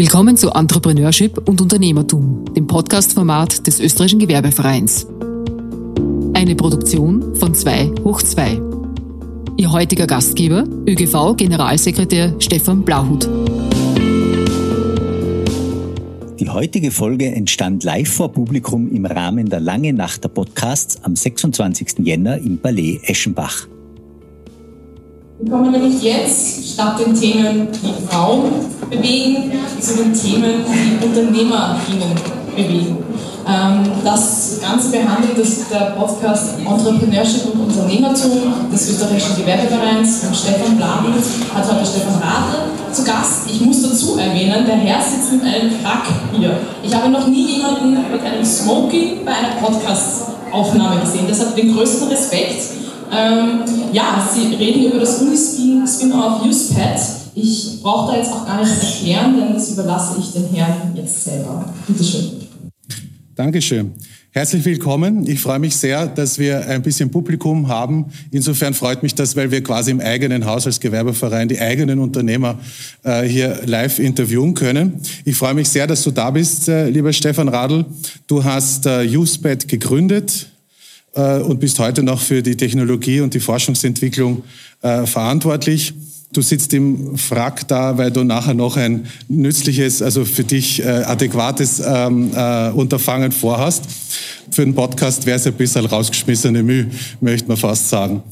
Willkommen 0.00 0.34
zu 0.34 0.48
Entrepreneurship 0.48 1.46
und 1.46 1.60
Unternehmertum, 1.60 2.46
dem 2.54 2.66
Podcast-Format 2.66 3.66
des 3.66 3.80
Österreichischen 3.80 4.18
Gewerbevereins. 4.18 5.06
Eine 6.32 6.56
Produktion 6.56 7.34
von 7.34 7.54
2 7.54 7.96
hoch 8.02 8.22
2. 8.22 8.62
Ihr 9.58 9.70
heutiger 9.70 10.06
Gastgeber, 10.06 10.64
ÖGV-Generalsekretär 10.86 12.34
Stefan 12.38 12.82
Blauhut. 12.82 13.28
Die 16.38 16.48
heutige 16.48 16.90
Folge 16.92 17.26
entstand 17.34 17.84
live 17.84 18.08
vor 18.08 18.32
Publikum 18.32 18.90
im 18.90 19.04
Rahmen 19.04 19.50
der 19.50 19.60
Lange 19.60 19.92
Nacht 19.92 20.24
der 20.24 20.30
Podcasts 20.30 21.04
am 21.04 21.14
26. 21.14 21.98
Jänner 21.98 22.38
im 22.38 22.56
Palais 22.56 23.00
Eschenbach. 23.02 23.68
Wir 25.40 25.50
kommen 25.50 25.72
nämlich 25.72 26.02
jetzt 26.02 26.72
statt 26.72 26.98
den 26.98 27.14
Themen, 27.14 27.68
die 27.70 28.06
Frauen 28.08 28.79
bewegen, 28.90 29.52
zu 29.80 29.96
den 29.96 30.12
Themen, 30.12 30.64
die 30.66 31.04
UnternehmerInnen 31.04 32.14
bewegen. 32.56 32.98
Ähm, 33.46 33.90
das 34.04 34.60
Ganze 34.60 34.90
behandelt 34.90 35.38
ist 35.38 35.70
der 35.70 35.96
Podcast 35.96 36.58
Entrepreneurship 36.58 37.46
und 37.52 37.60
Unternehmertum 37.62 38.70
des 38.70 38.90
österreichischen 38.90 39.36
Gewerbevereins 39.36 40.24
und 40.24 40.36
Stefan 40.36 40.76
Bladen 40.76 41.14
hat 41.54 41.72
heute 41.72 41.86
Stefan 41.86 42.14
Radl 42.14 42.70
zu 42.92 43.04
Gast. 43.04 43.48
Ich 43.50 43.60
muss 43.60 43.82
dazu 43.82 44.18
erwähnen, 44.18 44.66
der 44.66 44.76
Herr 44.76 45.02
sitzt 45.02 45.32
mit 45.32 45.42
einem 45.42 45.70
Frack 45.82 46.04
hier. 46.36 46.58
Ich 46.82 46.94
habe 46.94 47.08
noch 47.08 47.26
nie 47.26 47.56
jemanden 47.56 47.96
mit 48.12 48.22
einem 48.22 48.44
Smoking 48.44 49.24
bei 49.24 49.32
einer 49.32 49.56
Podcast-Aufnahme 49.60 51.00
gesehen. 51.00 51.24
Deshalb 51.28 51.56
den 51.56 51.74
größten 51.74 52.08
Respekt. 52.08 52.62
Ähm, 53.12 53.60
ja, 53.92 54.22
Sie 54.32 54.54
reden 54.54 54.84
über 54.84 55.00
das 55.00 55.20
Unispin-Spin-Off 55.20 56.44
UsePad. 56.44 57.19
Ich 57.34 57.80
brauche 57.82 58.12
da 58.12 58.18
jetzt 58.18 58.32
auch 58.32 58.46
gar 58.46 58.60
nichts 58.60 58.82
erklären, 58.82 59.36
denn 59.38 59.54
das 59.54 59.70
überlasse 59.70 60.18
ich 60.18 60.32
den 60.32 60.48
Herrn 60.54 60.92
jetzt 60.94 61.24
selber. 61.24 61.72
Bitte 61.86 62.04
schön. 62.04 62.30
Dankeschön. 63.34 63.92
Herzlich 64.32 64.64
willkommen. 64.64 65.26
Ich 65.26 65.40
freue 65.40 65.58
mich 65.58 65.74
sehr, 65.74 66.06
dass 66.06 66.38
wir 66.38 66.68
ein 66.68 66.82
bisschen 66.82 67.10
Publikum 67.10 67.66
haben. 67.66 68.06
Insofern 68.30 68.74
freut 68.74 69.02
mich 69.02 69.14
das, 69.14 69.34
weil 69.34 69.50
wir 69.50 69.60
quasi 69.62 69.90
im 69.90 70.00
eigenen 70.00 70.44
Haus 70.44 70.66
als 70.66 70.78
Gewerbeverein 70.78 71.48
die 71.48 71.58
eigenen 71.58 71.98
Unternehmer 71.98 72.58
äh, 73.02 73.22
hier 73.22 73.62
live 73.66 73.98
interviewen 73.98 74.54
können. 74.54 75.00
Ich 75.24 75.36
freue 75.36 75.54
mich 75.54 75.68
sehr, 75.68 75.88
dass 75.88 76.04
du 76.04 76.12
da 76.12 76.30
bist, 76.30 76.68
äh, 76.68 76.88
lieber 76.90 77.12
Stefan 77.12 77.48
Radl. 77.48 77.86
Du 78.28 78.44
hast 78.44 78.86
äh, 78.86 79.04
UsePad 79.16 79.66
gegründet 79.66 80.46
äh, 81.14 81.38
und 81.38 81.58
bist 81.58 81.80
heute 81.80 82.04
noch 82.04 82.20
für 82.20 82.42
die 82.42 82.56
Technologie 82.56 83.20
und 83.20 83.34
die 83.34 83.40
Forschungsentwicklung 83.40 84.44
äh, 84.82 85.06
verantwortlich. 85.06 85.92
Du 86.32 86.42
sitzt 86.42 86.72
im 86.74 87.18
Frack 87.18 87.66
da, 87.66 87.98
weil 87.98 88.12
du 88.12 88.22
nachher 88.22 88.54
noch 88.54 88.76
ein 88.76 89.06
nützliches, 89.26 90.00
also 90.00 90.24
für 90.24 90.44
dich 90.44 90.80
äh, 90.80 90.86
adäquates 90.86 91.82
ähm, 91.84 92.30
äh, 92.32 92.70
Unterfangen 92.70 93.32
vorhast. 93.32 93.84
Für 94.52 94.62
einen 94.62 94.74
Podcast 94.74 95.26
wäre 95.26 95.36
es 95.36 95.46
ein 95.48 95.54
bisschen 95.54 95.86
rausgeschmissene 95.86 96.62
Mühe, 96.62 96.88
möchte 97.20 97.48
man 97.48 97.56
fast 97.56 97.88
sagen. 97.88 98.22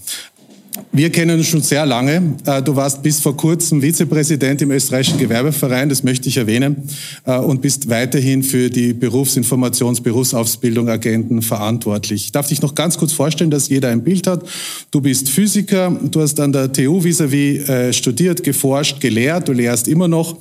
Wir 0.99 1.11
kennen 1.11 1.39
uns 1.39 1.47
schon 1.47 1.63
sehr 1.63 1.87
lange. 1.87 2.35
Äh, 2.45 2.61
du 2.61 2.75
warst 2.75 3.05
bis 3.05 3.21
vor 3.21 3.37
kurzem 3.37 3.81
Vizepräsident 3.81 4.63
im 4.63 4.73
österreichischen 4.73 5.17
Gewerbeverein, 5.17 5.89
das 5.89 6.03
möchte 6.03 6.29
ich 6.29 6.39
erwähnen, 6.39 6.89
äh, 7.25 7.39
und 7.39 7.63
bist 7.63 7.89
weiterhin 7.89 8.43
für 8.43 8.69
die 8.69 8.95
Berufsinformations-, 8.95 10.03
Berufsausbildung 10.03 10.89
Agenten 10.89 11.41
verantwortlich. 11.41 12.25
Ich 12.25 12.33
darf 12.33 12.49
dich 12.49 12.63
noch 12.63 12.75
ganz 12.75 12.99
kurz 12.99 13.13
vorstellen, 13.13 13.53
dass 13.53 13.69
jeder 13.69 13.91
ein 13.91 14.03
Bild 14.03 14.27
hat. 14.27 14.45
Du 14.91 15.01
bist 15.01 15.29
Physiker, 15.29 15.97
du 16.03 16.21
hast 16.21 16.41
an 16.41 16.53
der 16.53 16.73
TU 16.73 17.01
vis-à-vis 17.01 17.69
äh, 17.69 17.93
studiert, 17.93 18.43
geforscht, 18.43 19.01
gelehrt, 19.01 19.47
du 19.47 19.53
lehrst 19.53 19.87
immer 19.87 20.09
noch 20.09 20.37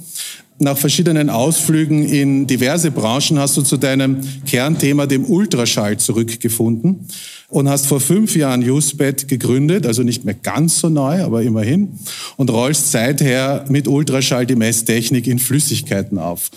nach 0.59 0.77
verschiedenen 0.77 1.29
Ausflügen 1.29 2.03
in 2.03 2.47
diverse 2.47 2.91
Branchen 2.91 3.37
hast 3.37 3.57
du 3.57 3.61
zu 3.61 3.77
deinem 3.77 4.21
Kernthema, 4.45 5.05
dem 5.05 5.25
Ultraschall, 5.25 5.97
zurückgefunden 5.97 7.07
und 7.49 7.69
hast 7.69 7.85
vor 7.85 7.99
fünf 7.99 8.35
Jahren 8.35 8.67
UseBet 8.67 9.27
gegründet, 9.27 9.85
also 9.85 10.03
nicht 10.03 10.25
mehr 10.25 10.33
ganz 10.33 10.79
so 10.79 10.89
neu, 10.89 11.23
aber 11.23 11.43
immerhin, 11.43 11.93
und 12.37 12.49
rollst 12.49 12.91
seither 12.91 13.65
mit 13.69 13.87
Ultraschall 13.87 14.45
die 14.45 14.55
Messtechnik 14.55 15.27
in 15.27 15.39
Flüssigkeiten 15.39 16.17
auf. 16.17 16.49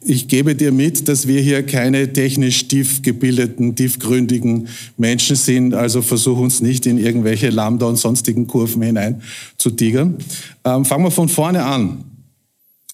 Ich 0.00 0.28
gebe 0.28 0.54
dir 0.54 0.70
mit, 0.70 1.08
dass 1.08 1.26
wir 1.26 1.40
hier 1.40 1.64
keine 1.66 2.12
technisch 2.12 2.68
tief 2.68 3.02
gebildeten, 3.02 3.74
tiefgründigen 3.74 4.68
Menschen 4.96 5.34
sind, 5.34 5.74
also 5.74 6.02
versuch 6.02 6.38
uns 6.38 6.60
nicht 6.60 6.86
in 6.86 6.98
irgendwelche 6.98 7.50
Lambda 7.50 7.86
und 7.86 7.96
sonstigen 7.96 8.46
Kurven 8.46 8.82
hinein 8.82 9.22
zu 9.56 9.70
tigern. 9.70 10.18
Ähm, 10.64 10.84
fangen 10.84 11.04
wir 11.04 11.10
von 11.10 11.28
vorne 11.28 11.64
an. 11.64 12.04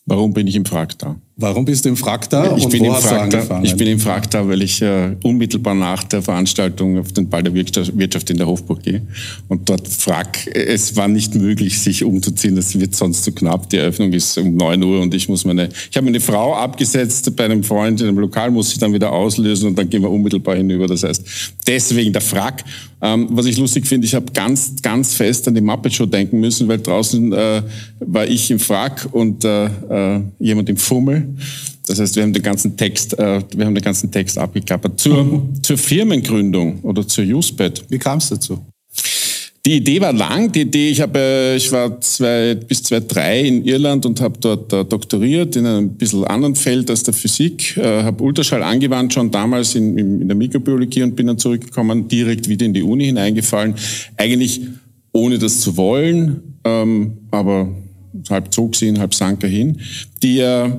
Warum 0.07 0.35
bin 0.35 0.47
ich 0.47 0.57
im 0.57 0.65
Frag 0.65 0.99
da? 0.99 1.17
Warum 1.37 1.65
bist 1.65 1.85
du 1.85 1.89
im 1.89 1.97
Frag 1.97 2.31
da? 2.31 2.57
Ich, 2.57 2.69
bin 2.69 2.85
im, 2.85 2.95
Frag 2.95 3.29
da 3.29 3.61
ich 3.61 3.75
bin 3.75 3.89
im 3.89 3.99
Frag 3.99 4.31
da, 4.31 4.47
weil 4.47 4.63
ich 4.63 4.81
äh, 4.81 5.17
unmittelbar 5.25 5.75
nach 5.75 6.05
der 6.05 6.23
Veranstaltung 6.23 6.97
auf 6.97 7.11
den 7.11 7.29
Ball 7.29 7.43
der 7.43 7.53
Wirtschaft 7.53 8.31
in 8.31 8.37
der 8.37 8.47
Hofburg 8.47 8.85
gehe. 8.85 9.03
Und 9.49 9.69
dort 9.69 9.89
frag, 9.89 10.47
es 10.47 10.95
war 10.95 11.09
nicht 11.09 11.35
möglich, 11.35 11.81
sich 11.81 12.05
umzuziehen. 12.05 12.55
Das 12.55 12.79
wird 12.79 12.95
sonst 12.95 13.25
zu 13.25 13.33
knapp. 13.33 13.69
Die 13.71 13.79
Eröffnung 13.79 14.13
ist 14.13 14.39
um 14.39 14.55
neun 14.55 14.81
Uhr 14.85 15.01
und 15.01 15.13
ich 15.13 15.29
muss 15.29 15.45
meine, 15.45 15.71
ich 15.91 15.97
habe 15.97 16.05
meine 16.05 16.21
Frau 16.21 16.55
abgesetzt 16.55 17.35
bei 17.35 17.47
einem 17.47 17.65
Freund 17.65 18.01
in 18.01 18.07
einem 18.07 18.19
Lokal, 18.21 18.53
muss 18.53 18.71
ich 18.71 18.79
dann 18.79 18.93
wieder 18.93 19.11
auslösen 19.11 19.71
und 19.71 19.79
dann 19.79 19.91
gehen 19.91 20.03
wir 20.03 20.11
unmittelbar 20.11 20.55
hinüber. 20.55 20.87
Das 20.87 21.03
heißt, 21.03 21.25
deswegen 21.67 22.13
der 22.13 22.23
Frag. 22.23 22.63
Ähm, 23.03 23.29
was 23.33 23.45
ich 23.45 23.59
lustig 23.59 23.87
finde, 23.87 24.07
ich 24.07 24.15
habe 24.15 24.27
ganz, 24.33 24.81
ganz 24.81 25.13
fest 25.13 25.47
an 25.47 25.55
die 25.55 25.61
Muppet 25.61 25.93
Show 25.93 26.07
denken 26.07 26.41
müssen, 26.41 26.69
weil 26.69 26.79
draußen 26.79 27.33
äh, 27.35 27.63
war 28.01 28.27
ich 28.27 28.51
im 28.51 28.59
Frack 28.59 29.09
und 29.13 29.45
äh, 29.45 29.67
äh, 29.67 30.21
jemand 30.39 30.71
im 30.71 30.79
Fummel. 30.79 31.24
Das 31.87 32.01
heißt, 32.01 32.17
wir 32.17 32.23
haben 32.23 32.33
den 32.33 32.43
ganzen 32.43 32.77
Text, 32.77 33.19
äh, 33.19 33.41
wir 33.55 33.67
haben 33.67 33.75
den 33.75 33.85
ganzen 33.85 34.11
Text 34.11 34.39
abgeklappert. 34.39 34.99
Zur, 34.99 35.49
zur 35.63 35.79
Firmengründung 35.79 36.81
oder 36.81 37.07
zur 37.07 37.25
UsePad. 37.25 37.85
Wie 37.89 37.99
kam 37.99 38.19
es 38.19 38.29
dazu? 38.31 38.65
Die 39.67 39.77
Idee 39.77 39.99
war 39.99 40.13
lang. 40.13 40.53
Die 40.53 40.61
Idee, 40.61 40.91
ich 40.91 41.01
habe, 41.01 41.55
ich 41.57 41.73
war 41.73 41.99
zwei, 42.03 42.55
bis 42.55 42.83
2003 42.83 43.41
in 43.41 43.65
Irland 43.65 44.05
und 44.05 44.21
habe 44.21 44.39
dort 44.39 44.71
äh, 44.75 44.85
doktoriert 44.85 45.57
in 45.57 45.65
einem 45.65 45.89
bisschen 45.95 46.25
anderen 46.25 46.55
Feld 46.55 46.91
als 46.91 47.03
der 47.03 47.15
Physik. 47.15 47.75
Äh, 47.79 48.03
habe 48.03 48.23
Ultraschall 48.23 48.63
angewandt 48.63 49.15
schon 49.15 49.31
damals 49.31 49.75
in, 49.75 49.97
in 49.97 50.29
der 50.29 50.37
Mikrobiologie 50.37 51.03
und 51.03 51.17
bin 51.17 51.29
dann 51.29 51.39
zurückgekommen, 51.39 52.09
direkt 52.09 52.47
wieder 52.47 52.67
in 52.67 52.75
die 52.75 52.83
Uni 52.83 53.07
hineingefallen. 53.07 53.75
Eigentlich 54.19 54.61
ohne 55.13 55.39
das 55.39 55.61
zu 55.61 55.79
wollen, 55.79 56.59
ähm, 56.65 57.19
aber 57.31 57.75
halb 58.29 58.53
zog 58.53 58.77
sie 58.77 58.87
hin, 58.87 58.99
halb 58.99 59.15
sank 59.15 59.43
er 59.45 59.49
hin. 59.49 59.81
Die 60.23 60.41
äh, 60.41 60.73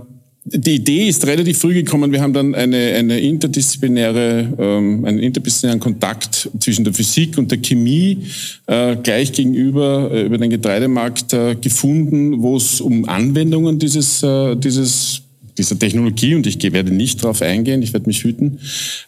die 0.48 0.76
Idee 0.76 1.08
ist 1.08 1.26
relativ 1.26 1.58
früh 1.58 1.74
gekommen. 1.74 2.12
Wir 2.12 2.22
haben 2.22 2.34
dann 2.34 2.54
eine, 2.54 2.78
eine 2.78 3.20
interdisziplinäre, 3.20 4.54
ähm, 4.60 5.04
einen 5.04 5.18
interdisziplinären 5.18 5.80
Kontakt 5.80 6.50
zwischen 6.60 6.86
der 6.86 6.94
Physik 6.94 7.40
und 7.40 7.50
der 7.50 7.58
Chemie 7.58 8.20
äh, 8.68 8.96
gleich 8.98 9.32
gegenüber 9.32 10.12
äh, 10.14 10.26
über 10.26 10.38
den 10.38 10.52
Getreidemarkt 10.52 11.34
äh, 11.34 11.56
gefunden, 11.56 12.44
wo 12.44 12.58
es 12.58 12.80
um 12.80 13.10
Anwendungen 13.10 13.80
dieses, 13.80 14.22
äh, 14.22 14.56
dieses 14.56 15.24
dieser 15.58 15.80
Technologie, 15.80 16.36
und 16.36 16.46
ich 16.46 16.62
werde 16.62 16.92
nicht 16.92 17.24
darauf 17.24 17.42
eingehen, 17.42 17.82
ich 17.82 17.94
werde 17.94 18.08
mich 18.08 18.26
hüten, 18.26 18.60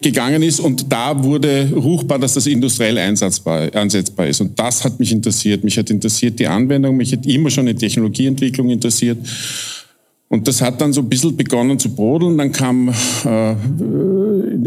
gegangen 0.02 0.42
ist. 0.42 0.62
Und 0.62 0.92
da 0.92 1.22
wurde 1.22 1.70
ruchbar, 1.76 2.20
dass 2.20 2.36
das 2.36 2.48
industriell 2.48 2.98
einsetzbar, 2.98 3.76
einsetzbar 3.76 4.28
ist. 4.28 4.40
Und 4.40 4.58
das 4.58 4.86
hat 4.86 4.98
mich 4.98 5.12
interessiert. 5.12 5.66
Mich 5.66 5.78
hat 5.78 5.90
interessiert 5.90 6.40
die 6.40 6.48
Anwendung, 6.48 6.96
mich 6.96 7.12
hat 7.12 7.26
immer 7.26 7.50
schon 7.50 7.66
die 7.66 7.76
Technologieentwicklung 7.76 8.70
interessiert. 8.70 9.18
Und 10.30 10.46
das 10.46 10.62
hat 10.62 10.82
dann 10.82 10.92
so 10.92 11.00
ein 11.02 11.08
bisschen 11.08 11.38
begonnen 11.38 11.80
zu 11.80 11.90
brodeln. 11.96 12.38
Dann 12.38 12.52
kam 12.52 12.90
äh, 13.24 13.56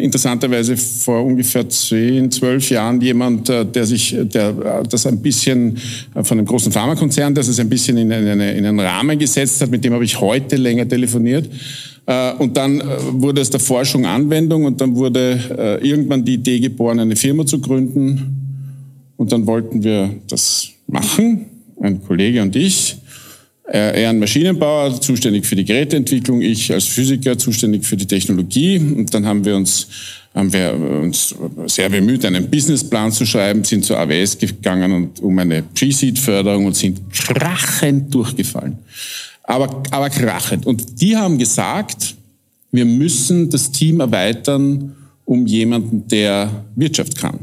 interessanterweise 0.02 0.74
vor 0.76 1.22
ungefähr 1.22 1.68
zehn, 1.68 2.30
zwölf 2.30 2.70
Jahren 2.70 2.98
jemand, 3.02 3.50
äh, 3.50 3.66
der 3.66 3.84
sich, 3.84 4.16
der 4.18 4.48
äh, 4.48 4.88
das 4.88 5.06
ein 5.06 5.20
bisschen 5.20 5.76
äh, 6.14 6.24
von 6.24 6.38
einem 6.38 6.46
großen 6.46 6.72
Pharmakonzern, 6.72 7.34
der 7.34 7.42
es 7.42 7.60
ein 7.60 7.68
bisschen 7.68 7.98
in, 7.98 8.10
eine, 8.10 8.52
in 8.52 8.64
einen 8.64 8.80
Rahmen 8.80 9.18
gesetzt 9.18 9.60
hat, 9.60 9.70
mit 9.70 9.84
dem 9.84 9.92
habe 9.92 10.04
ich 10.04 10.18
heute 10.18 10.56
länger 10.56 10.88
telefoniert. 10.88 11.48
Und 12.38 12.56
dann 12.56 12.82
wurde 13.12 13.40
es 13.40 13.50
der 13.50 13.60
Forschung 13.60 14.04
Anwendung 14.04 14.64
und 14.64 14.80
dann 14.80 14.96
wurde 14.96 15.78
irgendwann 15.80 16.24
die 16.24 16.34
Idee 16.34 16.58
geboren, 16.58 16.98
eine 16.98 17.14
Firma 17.14 17.46
zu 17.46 17.60
gründen. 17.60 19.12
Und 19.16 19.30
dann 19.30 19.46
wollten 19.46 19.84
wir 19.84 20.10
das 20.26 20.70
machen, 20.88 21.46
ein 21.80 22.02
Kollege 22.02 22.42
und 22.42 22.56
ich. 22.56 22.99
Er 23.72 24.10
ein 24.10 24.18
Maschinenbauer, 24.18 25.00
zuständig 25.00 25.46
für 25.46 25.54
die 25.54 25.64
Geräteentwicklung, 25.64 26.40
ich 26.40 26.72
als 26.72 26.86
Physiker 26.86 27.38
zuständig 27.38 27.84
für 27.84 27.96
die 27.96 28.06
Technologie. 28.06 28.78
Und 28.78 29.14
dann 29.14 29.24
haben 29.24 29.44
wir 29.44 29.54
uns, 29.54 29.86
haben 30.34 30.52
wir 30.52 30.74
uns 30.74 31.32
sehr 31.66 31.88
bemüht, 31.88 32.24
einen 32.24 32.50
Businessplan 32.50 33.12
zu 33.12 33.24
schreiben, 33.24 33.62
sind 33.62 33.84
zur 33.84 33.96
AWS 33.98 34.38
gegangen 34.38 34.90
und 34.90 35.20
um 35.20 35.38
eine 35.38 35.62
Pre-Seed-Förderung 35.62 36.66
und 36.66 36.74
sind 36.74 36.98
krachend 37.12 38.12
durchgefallen. 38.12 38.76
Aber, 39.44 39.82
aber 39.92 40.10
krachend. 40.10 40.66
Und 40.66 41.00
die 41.00 41.16
haben 41.16 41.38
gesagt, 41.38 42.16
wir 42.72 42.84
müssen 42.84 43.50
das 43.50 43.70
Team 43.70 44.00
erweitern 44.00 44.96
um 45.24 45.46
jemanden, 45.46 46.08
der 46.08 46.64
Wirtschaft 46.74 47.16
kann. 47.16 47.38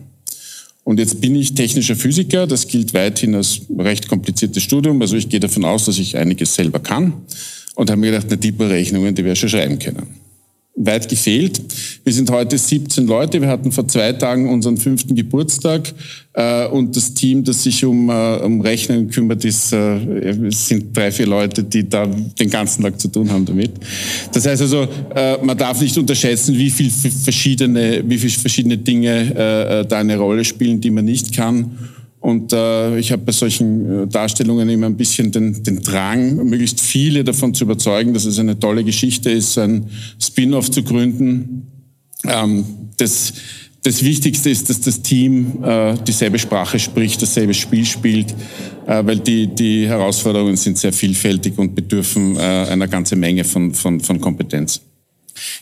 Und 0.88 1.00
jetzt 1.00 1.20
bin 1.20 1.36
ich 1.36 1.54
technischer 1.54 1.98
Physiker. 1.98 2.48
Das 2.48 2.66
gilt 2.66 2.94
weithin 2.94 3.36
als 3.36 3.60
recht 3.78 4.08
kompliziertes 4.08 4.64
Studium. 4.64 5.02
Also 5.02 5.18
ich 5.18 5.28
gehe 5.28 5.42
davon 5.42 5.66
aus, 5.66 5.84
dass 5.84 5.98
ich 5.98 6.16
einiges 6.16 6.56
selber 6.56 6.80
kann. 6.80 7.12
Und 7.76 7.92
haben 7.92 8.00
mir 8.00 8.12
gedacht, 8.12 8.28
na, 8.30 8.38
die 8.38 8.54
Berechnungen, 8.54 9.14
die 9.14 9.26
wir 9.26 9.36
schon 9.36 9.50
schreiben 9.50 9.80
können 9.80 10.27
weit 10.78 11.10
gefehlt. 11.10 11.60
Wir 12.04 12.14
sind 12.14 12.30
heute 12.30 12.58
17 12.58 13.08
Leute. 13.08 13.42
Wir 13.42 13.50
hatten 13.50 13.72
vor 13.72 13.88
zwei 13.88 14.14
Tagen 14.14 14.48
unseren 14.48 14.78
fünften 14.78 15.16
Geburtstag 15.16 15.92
äh, 16.34 16.68
und 16.68 16.96
das 16.96 17.14
Team, 17.16 17.44
das 17.44 17.64
sich 17.64 17.84
um, 17.84 18.10
äh, 18.10 18.38
um 18.38 18.62
Rechnen 18.62 19.10
kümmert, 19.10 19.44
ist, 19.44 19.74
äh, 19.74 20.00
sind 20.52 20.96
drei, 20.96 21.12
vier 21.12 21.26
Leute, 21.26 21.64
die 21.64 21.90
da 21.90 22.06
den 22.06 22.50
ganzen 22.50 22.84
Tag 22.84 23.00
zu 23.02 23.08
tun 23.08 23.30
haben 23.32 23.46
damit. 23.46 23.72
Das 24.32 24.46
heißt 24.46 24.62
also, 24.62 24.88
äh, 25.16 25.44
man 25.44 25.58
darf 25.58 25.82
nicht 25.82 25.98
unterschätzen, 25.98 26.56
wie 26.56 26.70
viel 26.70 26.92
verschiedene, 26.92 28.04
wie 28.06 28.18
viel 28.20 28.30
verschiedene 28.30 28.78
Dinge 28.78 29.36
äh, 29.36 29.86
da 29.88 29.98
eine 29.98 30.18
Rolle 30.18 30.46
spielen, 30.46 30.80
die 30.80 30.92
man 30.92 31.06
nicht 31.06 31.36
kann. 31.36 31.72
Und 32.20 32.52
äh, 32.52 32.98
ich 32.98 33.12
habe 33.12 33.24
bei 33.24 33.32
solchen 33.32 34.04
äh, 34.04 34.08
Darstellungen 34.08 34.68
immer 34.70 34.88
ein 34.88 34.98
bisschen 34.98 35.32
den, 35.32 35.64
den 35.64 35.82
Drang, 35.82 36.36
möglichst 36.38 36.82
viele 36.82 37.24
davon 37.24 37.54
zu 37.54 37.64
überzeugen, 37.64 38.14
dass 38.14 38.26
es 38.26 38.40
eine 38.40 38.60
tolle 38.60 38.84
Geschichte 38.84 39.30
ist, 39.30 39.58
ein 39.58 39.88
Spin-off 40.20 40.72
zu 40.72 40.84
gründen. 40.84 41.68
Ähm, 42.26 42.66
das, 42.98 43.34
das 43.84 44.04
Wichtigste 44.04 44.50
ist, 44.50 44.70
dass 44.70 44.82
das 44.82 45.02
Team 45.02 45.64
äh, 45.64 45.96
dieselbe 46.06 46.40
Sprache 46.40 46.80
spricht, 46.80 47.22
dasselbe 47.22 47.54
Spiel 47.54 47.86
spielt, 47.86 48.34
äh, 48.88 49.06
weil 49.06 49.20
die, 49.20 49.48
die 49.48 49.88
Herausforderungen 49.88 50.58
sind 50.58 50.80
sehr 50.80 50.94
vielfältig 50.94 51.58
und 51.58 51.76
bedürfen 51.76 52.36
äh, 52.36 52.40
einer 52.40 52.88
ganzen 52.88 53.20
Menge 53.20 53.44
von, 53.44 53.74
von, 53.74 54.00
von 54.00 54.20
Kompetenz. 54.20 54.82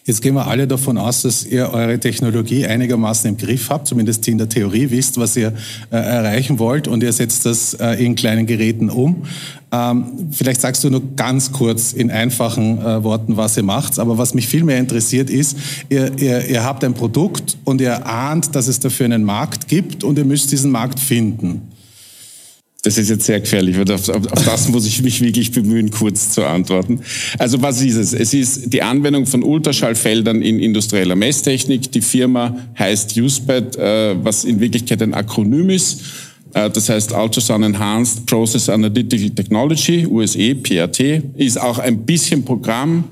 Jetzt 0.05 0.21
gehen 0.21 0.35
wir 0.35 0.47
alle 0.47 0.67
davon 0.67 0.97
aus, 0.97 1.21
dass 1.21 1.45
ihr 1.45 1.71
eure 1.71 1.99
Technologie 1.99 2.65
einigermaßen 2.65 3.29
im 3.29 3.37
Griff 3.37 3.69
habt, 3.69 3.87
zumindest 3.87 4.27
in 4.27 4.37
der 4.37 4.49
Theorie 4.49 4.89
wisst, 4.91 5.17
was 5.17 5.35
ihr 5.35 5.53
äh, 5.91 5.95
erreichen 5.97 6.59
wollt 6.59 6.87
und 6.87 7.03
ihr 7.03 7.13
setzt 7.13 7.45
das 7.45 7.73
äh, 7.75 8.03
in 8.03 8.15
kleinen 8.15 8.45
Geräten 8.45 8.89
um. 8.89 9.23
Ähm, 9.71 10.29
vielleicht 10.31 10.61
sagst 10.61 10.83
du 10.83 10.89
nur 10.89 11.15
ganz 11.15 11.51
kurz 11.51 11.91
in 11.93 12.11
einfachen 12.11 12.77
äh, 12.79 13.03
Worten, 13.03 13.35
was 13.35 13.57
ihr 13.57 13.63
macht. 13.63 13.99
Aber 13.99 14.17
was 14.17 14.33
mich 14.33 14.47
viel 14.47 14.63
mehr 14.63 14.77
interessiert 14.77 15.29
ist, 15.29 15.57
ihr, 15.89 16.17
ihr, 16.17 16.45
ihr 16.47 16.63
habt 16.63 16.83
ein 16.83 16.93
Produkt 16.93 17.57
und 17.63 17.81
ihr 17.81 18.05
ahnt, 18.05 18.55
dass 18.55 18.67
es 18.67 18.79
dafür 18.79 19.05
einen 19.05 19.23
Markt 19.23 19.67
gibt 19.67 20.03
und 20.03 20.17
ihr 20.17 20.25
müsst 20.25 20.51
diesen 20.51 20.71
Markt 20.71 20.99
finden. 20.99 21.74
Das 22.85 22.99
ist 22.99 23.09
jetzt 23.09 23.25
sehr 23.25 23.39
gefährlich, 23.39 23.79
weil 23.79 23.91
auf, 23.91 24.07
auf, 24.09 24.21
das 24.45 24.69
muss 24.69 24.85
ich 24.85 25.01
mich 25.01 25.19
wirklich 25.19 25.51
bemühen, 25.51 25.89
kurz 25.89 26.29
zu 26.29 26.45
antworten. 26.45 26.99
Also 27.39 27.59
was 27.63 27.81
ist 27.81 27.95
es? 27.95 28.13
Es 28.13 28.31
ist 28.31 28.71
die 28.71 28.83
Anwendung 28.83 29.25
von 29.25 29.41
Ultraschallfeldern 29.41 30.43
in 30.43 30.59
industrieller 30.59 31.15
Messtechnik. 31.15 31.91
Die 31.91 32.01
Firma 32.01 32.55
heißt 32.77 33.17
USPAD, 33.17 33.75
äh, 33.77 34.15
was 34.23 34.43
in 34.43 34.59
Wirklichkeit 34.59 35.01
ein 35.01 35.15
Akronym 35.15 35.71
ist. 35.71 36.03
Äh, 36.53 36.69
das 36.69 36.87
heißt 36.87 37.11
Ultrasound 37.11 37.65
Enhanced 37.65 38.27
Process 38.27 38.69
Analytical 38.69 39.31
Technology, 39.31 40.05
USE, 40.05 40.53
PRT, 40.53 41.23
ist 41.37 41.59
auch 41.59 41.79
ein 41.79 42.05
bisschen 42.05 42.45
Programm 42.45 43.05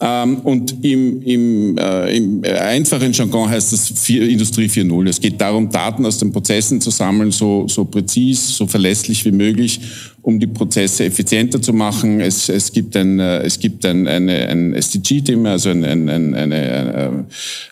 ähm, 0.00 0.36
und 0.44 0.84
im, 0.84 1.22
im, 1.22 1.78
äh, 1.78 2.16
im 2.16 2.44
einfachen 2.44 3.12
Jargon 3.12 3.50
heißt 3.50 3.72
das 3.72 3.88
vier, 3.88 4.28
Industrie 4.28 4.66
4.0. 4.66 5.08
Es 5.08 5.20
geht 5.20 5.40
darum, 5.40 5.70
Daten 5.70 6.06
aus 6.06 6.18
den 6.18 6.32
Prozessen 6.32 6.80
zu 6.80 6.90
sammeln, 6.90 7.32
so, 7.32 7.66
so 7.66 7.84
präzis, 7.84 8.56
so 8.56 8.66
verlässlich 8.66 9.24
wie 9.24 9.32
möglich 9.32 9.80
um 10.28 10.38
die 10.38 10.46
Prozesse 10.46 11.06
effizienter 11.06 11.62
zu 11.62 11.72
machen. 11.72 12.20
Es, 12.20 12.50
es 12.50 12.70
gibt 12.70 12.94
ein, 12.98 13.18
äh, 13.18 13.38
es 13.44 13.58
gibt 13.58 13.86
ein, 13.86 14.06
eine, 14.06 14.46
ein 14.48 14.74
SDG-Thema, 14.74 15.52
also 15.52 15.70
ein, 15.70 15.82
ein, 15.82 16.06
ein, 16.10 16.34
eine 16.34 17.24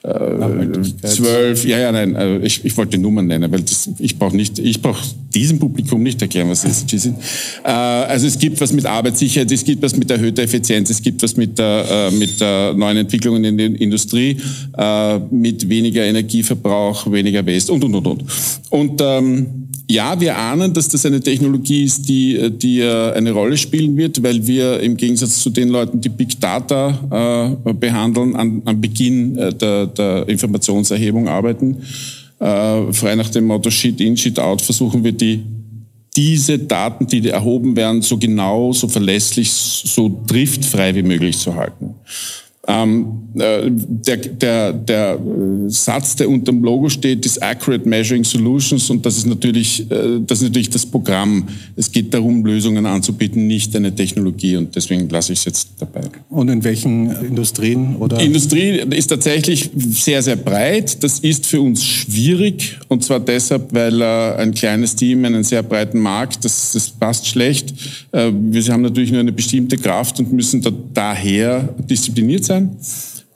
äh, 0.03 0.09
äh, 0.09 0.83
zwölf, 1.03 1.67
ja, 1.67 1.79
ja, 1.79 1.93
nein, 1.93 2.17
äh, 2.17 2.39
ich, 2.39 2.65
ich 2.65 2.75
wollte 2.79 2.97
Nummern 2.97 3.27
nennen, 3.27 3.53
weil 3.53 3.61
das, 3.61 3.91
ich 3.99 4.19
brauche 4.19 4.35
nicht, 4.35 4.59
ich 4.59 4.81
brauche 4.81 5.05
diesem 5.35 5.59
Publikum 5.59 6.03
nicht 6.03 6.23
erklären, 6.23 6.49
was 6.49 6.65
SDGs 6.65 7.03
sind. 7.03 7.19
Äh, 7.63 7.69
also 7.69 8.27
es 8.27 8.39
gibt 8.39 8.59
was 8.59 8.73
mit 8.73 8.87
Arbeitssicherheit, 8.87 9.53
es 9.53 9.63
gibt 9.63 9.83
was 9.83 9.95
mit 9.95 10.11
erhöhter 10.11 10.43
Effizienz, 10.43 10.89
es 10.89 11.03
gibt 11.03 11.23
was 11.23 11.37
mit, 11.37 11.59
der, 11.59 11.85
äh, 11.91 12.11
mit 12.11 12.41
der 12.41 12.73
neuen 12.73 12.97
Entwicklungen 12.97 13.45
in 13.45 13.59
der 13.59 13.67
Industrie, 13.67 14.39
äh, 14.79 15.19
mit 15.31 15.69
weniger 15.69 16.05
Energieverbrauch, 16.05 17.13
weniger 17.13 17.47
Waste 17.47 17.75
und, 17.75 17.85
und, 17.85 17.97
und, 17.97 18.07
und. 18.07 18.25
Und 18.71 19.01
ähm, 19.03 19.67
ja, 19.89 20.19
wir 20.21 20.37
ahnen, 20.37 20.73
dass 20.73 20.89
das 20.89 21.07
eine 21.07 21.21
Technologie 21.21 21.85
ist, 21.85 22.09
die, 22.09 22.46
die 22.51 22.83
eine 22.83 23.33
Rolle 23.33 23.57
spielen 23.57 23.97
wird, 23.97 24.23
weil 24.23 24.47
wir 24.47 24.81
im 24.81 24.97
Gegensatz 24.97 25.41
zu 25.41 25.51
den 25.51 25.69
Leuten, 25.69 26.01
die 26.01 26.09
Big 26.09 26.41
Data 26.41 27.57
äh, 27.67 27.73
behandeln, 27.73 28.37
an, 28.37 28.63
am 28.65 28.81
Beginn 28.81 29.37
äh, 29.37 29.53
der, 29.53 29.87
der 29.87 30.29
Informationserhebung 30.29 31.29
arbeiten. 31.29 31.83
Äh, 32.39 32.93
frei 32.93 33.15
nach 33.15 33.31
dem 33.31 33.47
Motto 33.47 33.71
Shit 33.71 34.01
in, 34.01 34.17
Shit 34.17 34.39
out 34.39 34.63
versuchen 34.63 35.03
wir 35.03 35.13
die 35.13 35.43
diese 36.17 36.59
Daten, 36.59 37.07
die 37.07 37.29
erhoben 37.29 37.77
werden, 37.77 38.01
so 38.01 38.17
genau, 38.17 38.73
so 38.73 38.89
verlässlich, 38.89 39.51
so 39.51 40.23
driftfrei 40.27 40.95
wie 40.95 41.03
möglich 41.03 41.37
zu 41.37 41.55
halten. 41.55 41.95
Ähm, 42.69 43.23
äh, 43.39 43.71
der, 43.71 44.17
der, 44.17 44.73
der 44.73 45.19
Satz, 45.69 46.17
der 46.17 46.29
unter 46.29 46.53
dem 46.53 46.65
Logo 46.65 46.89
steht, 46.89 47.25
ist 47.25 47.41
Accurate 47.43 47.89
Measuring 47.89 48.25
Solutions 48.25 48.91
und 48.91 49.07
das 49.07 49.19
ist 49.19 49.27
natürlich, 49.27 49.89
äh, 49.91 50.21
das 50.27 50.39
ist 50.39 50.49
natürlich 50.49 50.71
das 50.71 50.85
Programm. 50.85 51.47
Es 51.77 51.91
geht 51.91 52.13
darum, 52.13 52.45
Lösungen 52.45 52.85
anzubieten, 52.87 53.47
nicht 53.47 53.77
eine 53.77 53.95
Technologie 53.95 54.57
und 54.57 54.75
deswegen 54.75 55.09
lasse 55.09 55.33
ich 55.33 55.41
es 55.41 55.45
jetzt 55.45 55.69
dabei. 55.79 56.03
Und 56.37 56.49
in 56.49 56.63
welchen 56.65 57.11
Industrien 57.25 57.97
oder? 57.97 58.21
Industrie 58.21 58.81
ist 58.95 59.07
tatsächlich 59.07 59.71
sehr, 59.75 60.23
sehr 60.23 60.37
breit. 60.37 61.03
Das 61.03 61.19
ist 61.21 61.47
für 61.47 61.61
uns 61.61 61.85
schwierig 61.85 62.79
und 62.89 63.03
zwar 63.03 63.21
deshalb, 63.21 63.73
weil 63.73 64.01
äh, 64.01 64.35
ein 64.37 64.53
kleines 64.53 64.95
Team 64.95 65.25
einen 65.25 65.45
sehr 65.45 65.63
breiten 65.63 65.99
Markt, 65.99 66.45
das, 66.45 66.73
das 66.73 66.91
passt 66.91 67.27
schlecht. 67.27 67.73
Äh, 68.13 68.31
wir 68.33 68.63
haben 68.73 68.83
natürlich 68.83 69.11
nur 69.11 69.21
eine 69.21 69.33
bestimmte 69.33 69.77
Kraft 69.79 70.19
und 70.19 70.33
müssen 70.33 70.61
da, 70.61 70.71
daher 70.93 71.75
diszipliniert 71.89 72.45
sein 72.45 72.77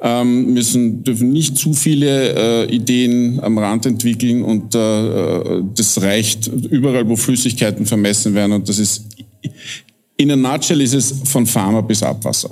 ähm, 0.02 0.54
müssen, 0.54 1.04
dürfen 1.04 1.32
nicht 1.32 1.58
zu 1.58 1.72
viele 1.74 2.66
äh, 2.66 2.74
Ideen 2.74 3.38
am 3.40 3.58
Rand 3.58 3.86
entwickeln 3.86 4.42
und 4.42 4.74
äh, 4.74 5.62
das 5.74 6.00
reicht 6.00 6.46
überall, 6.48 7.08
wo 7.08 7.16
Flüssigkeiten 7.16 7.84
vermessen 7.84 8.34
werden 8.34 8.52
und 8.52 8.68
das 8.68 8.78
ist, 8.78 9.04
in 10.16 10.30
a 10.30 10.36
nutshell 10.36 10.80
ist 10.80 10.94
es 10.94 11.14
von 11.24 11.46
Pharma 11.46 11.80
bis 11.80 12.02
Abwasser. 12.02 12.50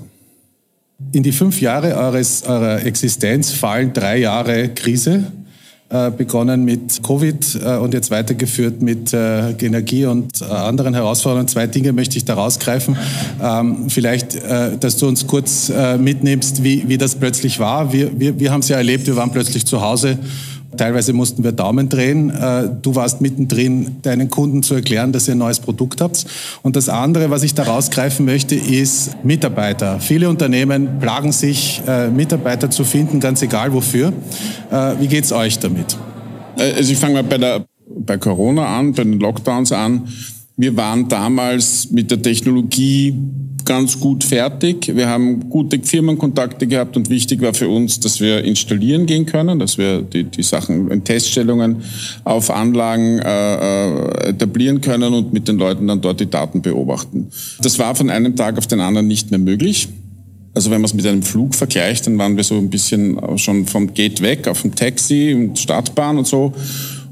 In 1.12 1.22
die 1.22 1.30
fünf 1.30 1.60
Jahre 1.60 1.96
eures, 1.96 2.42
eurer 2.42 2.84
Existenz 2.84 3.52
fallen 3.52 3.92
drei 3.92 4.18
Jahre 4.18 4.68
Krise. 4.70 5.30
Äh, 5.90 6.10
begonnen 6.10 6.66
mit 6.66 7.02
Covid 7.02 7.60
äh, 7.64 7.76
und 7.76 7.94
jetzt 7.94 8.10
weitergeführt 8.10 8.82
mit 8.82 9.14
äh, 9.14 9.52
Energie 9.52 10.04
und 10.04 10.42
anderen 10.42 10.92
Herausforderungen. 10.92 11.48
Zwei 11.48 11.66
Dinge 11.66 11.94
möchte 11.94 12.18
ich 12.18 12.26
da 12.26 12.34
rausgreifen. 12.34 12.94
Ähm, 13.42 13.88
vielleicht, 13.88 14.36
dass 14.80 14.98
du 14.98 15.08
uns 15.08 15.26
kurz 15.26 15.72
mitnimmst, 15.98 16.62
wie, 16.62 16.86
wie 16.88 16.98
das 16.98 17.14
plötzlich 17.14 17.58
war. 17.58 17.90
Wir, 17.90 18.10
wir, 18.20 18.38
wir 18.38 18.52
haben 18.52 18.60
es 18.60 18.68
ja 18.68 18.76
erlebt, 18.76 19.06
wir 19.06 19.16
waren 19.16 19.32
plötzlich 19.32 19.64
zu 19.64 19.80
Hause 19.80 20.18
Teilweise 20.78 21.12
mussten 21.12 21.44
wir 21.44 21.52
Daumen 21.52 21.88
drehen. 21.88 22.30
Äh, 22.30 22.70
du 22.80 22.94
warst 22.94 23.20
mittendrin, 23.20 23.96
deinen 24.02 24.30
Kunden 24.30 24.62
zu 24.62 24.74
erklären, 24.74 25.12
dass 25.12 25.28
ihr 25.28 25.34
ein 25.34 25.38
neues 25.38 25.60
Produkt 25.60 26.00
habt. 26.00 26.24
Und 26.62 26.76
das 26.76 26.88
andere, 26.88 27.30
was 27.30 27.42
ich 27.42 27.54
da 27.54 27.64
rausgreifen 27.64 28.24
möchte, 28.24 28.54
ist 28.54 29.22
Mitarbeiter. 29.24 30.00
Viele 30.00 30.28
Unternehmen 30.28 30.98
plagen 31.00 31.32
sich, 31.32 31.82
äh, 31.86 32.08
Mitarbeiter 32.08 32.70
zu 32.70 32.84
finden, 32.84 33.20
ganz 33.20 33.42
egal 33.42 33.72
wofür. 33.72 34.12
Äh, 34.70 34.94
wie 35.00 35.08
geht's 35.08 35.32
euch 35.32 35.58
damit? 35.58 35.96
Also 36.56 36.92
ich 36.92 36.98
fange 36.98 37.14
mal 37.14 37.24
bei, 37.24 37.38
der, 37.38 37.66
bei 37.86 38.16
Corona 38.16 38.78
an, 38.78 38.92
bei 38.92 39.04
den 39.04 39.20
Lockdowns 39.20 39.72
an. 39.72 40.08
Wir 40.60 40.76
waren 40.76 41.08
damals 41.08 41.88
mit 41.92 42.10
der 42.10 42.20
Technologie 42.20 43.14
ganz 43.64 44.00
gut 44.00 44.24
fertig. 44.24 44.90
Wir 44.92 45.08
haben 45.08 45.48
gute 45.48 45.78
Firmenkontakte 45.80 46.66
gehabt 46.66 46.96
und 46.96 47.08
wichtig 47.10 47.40
war 47.42 47.54
für 47.54 47.68
uns, 47.68 48.00
dass 48.00 48.18
wir 48.18 48.42
installieren 48.42 49.06
gehen 49.06 49.24
können, 49.24 49.60
dass 49.60 49.78
wir 49.78 50.02
die, 50.02 50.24
die 50.24 50.42
Sachen 50.42 50.90
in 50.90 51.04
Teststellungen 51.04 51.76
auf 52.24 52.50
Anlagen 52.50 53.20
äh, 53.20 53.54
äh, 53.54 54.30
etablieren 54.30 54.80
können 54.80 55.14
und 55.14 55.32
mit 55.32 55.46
den 55.46 55.58
Leuten 55.58 55.86
dann 55.86 56.00
dort 56.00 56.18
die 56.18 56.28
Daten 56.28 56.60
beobachten. 56.60 57.28
Das 57.60 57.78
war 57.78 57.94
von 57.94 58.10
einem 58.10 58.34
Tag 58.34 58.58
auf 58.58 58.66
den 58.66 58.80
anderen 58.80 59.06
nicht 59.06 59.30
mehr 59.30 59.38
möglich. 59.38 59.88
Also 60.54 60.72
wenn 60.72 60.80
man 60.80 60.86
es 60.86 60.94
mit 60.94 61.06
einem 61.06 61.22
Flug 61.22 61.54
vergleicht, 61.54 62.08
dann 62.08 62.18
waren 62.18 62.36
wir 62.36 62.42
so 62.42 62.56
ein 62.56 62.68
bisschen 62.68 63.16
schon 63.38 63.66
vom 63.66 63.94
Gate 63.94 64.22
weg, 64.22 64.48
auf 64.48 64.62
dem 64.62 64.74
Taxi 64.74 65.32
und 65.32 65.56
Stadtbahn 65.56 66.18
und 66.18 66.26
so. 66.26 66.52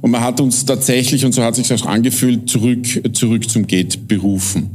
Und 0.01 0.11
man 0.11 0.23
hat 0.23 0.41
uns 0.41 0.65
tatsächlich, 0.65 1.25
und 1.25 1.33
so 1.33 1.43
hat 1.43 1.57
sich 1.57 1.73
auch 1.73 1.87
angefühlt, 1.87 2.49
zurück, 2.49 2.87
zurück 3.13 3.49
zum 3.49 3.67
Gate 3.67 4.07
berufen. 4.09 4.71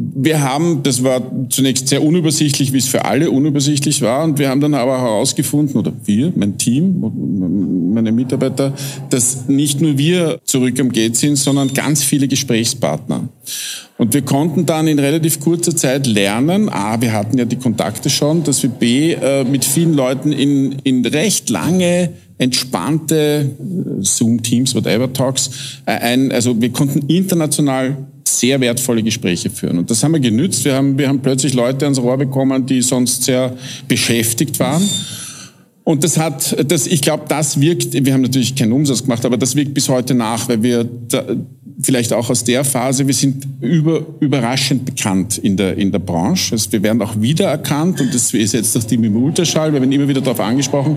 Wir 0.00 0.42
haben, 0.42 0.84
das 0.84 1.02
war 1.02 1.20
zunächst 1.48 1.88
sehr 1.88 2.04
unübersichtlich, 2.04 2.72
wie 2.72 2.78
es 2.78 2.86
für 2.86 3.04
alle 3.04 3.32
unübersichtlich 3.32 4.00
war, 4.00 4.22
und 4.22 4.38
wir 4.38 4.48
haben 4.48 4.60
dann 4.60 4.74
aber 4.74 5.00
herausgefunden, 5.00 5.76
oder 5.76 5.92
wir, 6.04 6.32
mein 6.36 6.56
Team, 6.56 7.92
meine 7.92 8.12
Mitarbeiter, 8.12 8.74
dass 9.10 9.48
nicht 9.48 9.80
nur 9.80 9.98
wir 9.98 10.38
zurück 10.44 10.78
am 10.78 10.92
Gate 10.92 11.16
sind, 11.16 11.34
sondern 11.34 11.74
ganz 11.74 12.04
viele 12.04 12.28
Gesprächspartner. 12.28 13.28
Und 13.96 14.14
wir 14.14 14.22
konnten 14.22 14.66
dann 14.66 14.86
in 14.86 15.00
relativ 15.00 15.40
kurzer 15.40 15.74
Zeit 15.74 16.06
lernen, 16.06 16.68
A, 16.68 17.00
wir 17.00 17.12
hatten 17.12 17.36
ja 17.36 17.44
die 17.44 17.56
Kontakte 17.56 18.08
schon, 18.08 18.44
dass 18.44 18.62
wir 18.62 18.70
B, 18.70 19.14
äh, 19.14 19.42
mit 19.42 19.64
vielen 19.64 19.94
Leuten 19.94 20.30
in, 20.30 20.76
in 20.84 21.04
recht 21.04 21.50
lange 21.50 22.10
entspannte 22.38 23.50
äh, 23.58 24.02
Zoom-Teams, 24.02 24.74
whatever 24.74 25.12
Talks, 25.12 25.50
äh, 25.86 25.92
ein, 25.92 26.32
also 26.32 26.60
wir 26.60 26.70
konnten 26.70 27.06
international 27.08 27.96
sehr 28.26 28.60
wertvolle 28.60 29.02
Gespräche 29.02 29.50
führen. 29.50 29.78
Und 29.78 29.90
das 29.90 30.04
haben 30.04 30.12
wir 30.12 30.20
genützt. 30.20 30.64
Wir 30.64 30.74
haben, 30.74 30.96
wir 30.98 31.08
haben 31.08 31.20
plötzlich 31.20 31.54
Leute 31.54 31.84
ans 31.86 31.98
Rohr 31.98 32.16
bekommen, 32.16 32.66
die 32.66 32.82
sonst 32.82 33.24
sehr 33.24 33.56
beschäftigt 33.88 34.58
waren. 34.60 34.82
Und 35.84 36.04
das 36.04 36.18
hat, 36.18 36.70
das, 36.70 36.86
ich 36.86 37.00
glaube, 37.00 37.24
das 37.28 37.60
wirkt, 37.60 37.94
wir 38.04 38.12
haben 38.12 38.20
natürlich 38.20 38.54
keinen 38.54 38.72
Umsatz 38.72 39.02
gemacht, 39.02 39.24
aber 39.24 39.38
das 39.38 39.56
wirkt 39.56 39.72
bis 39.72 39.88
heute 39.88 40.14
nach, 40.14 40.46
weil 40.48 40.62
wir 40.62 40.84
da, 40.84 41.24
vielleicht 41.80 42.12
auch 42.12 42.28
aus 42.28 42.42
der 42.42 42.64
Phase, 42.64 43.06
wir 43.06 43.14
sind 43.14 43.46
über, 43.60 44.04
überraschend 44.18 44.84
bekannt 44.84 45.38
in 45.38 45.56
der, 45.56 45.76
in 45.76 45.92
der 45.92 46.00
Branche. 46.00 46.52
Also 46.52 46.72
wir 46.72 46.82
werden 46.82 47.00
auch 47.02 47.20
wiedererkannt 47.20 48.00
und 48.00 48.12
das 48.12 48.34
ist 48.34 48.52
jetzt 48.52 48.74
das 48.74 48.86
Team 48.86 49.04
im 49.04 49.16
Ultraschall, 49.16 49.72
wir 49.72 49.80
werden 49.80 49.92
immer 49.92 50.08
wieder 50.08 50.20
darauf 50.20 50.40
angesprochen. 50.40 50.96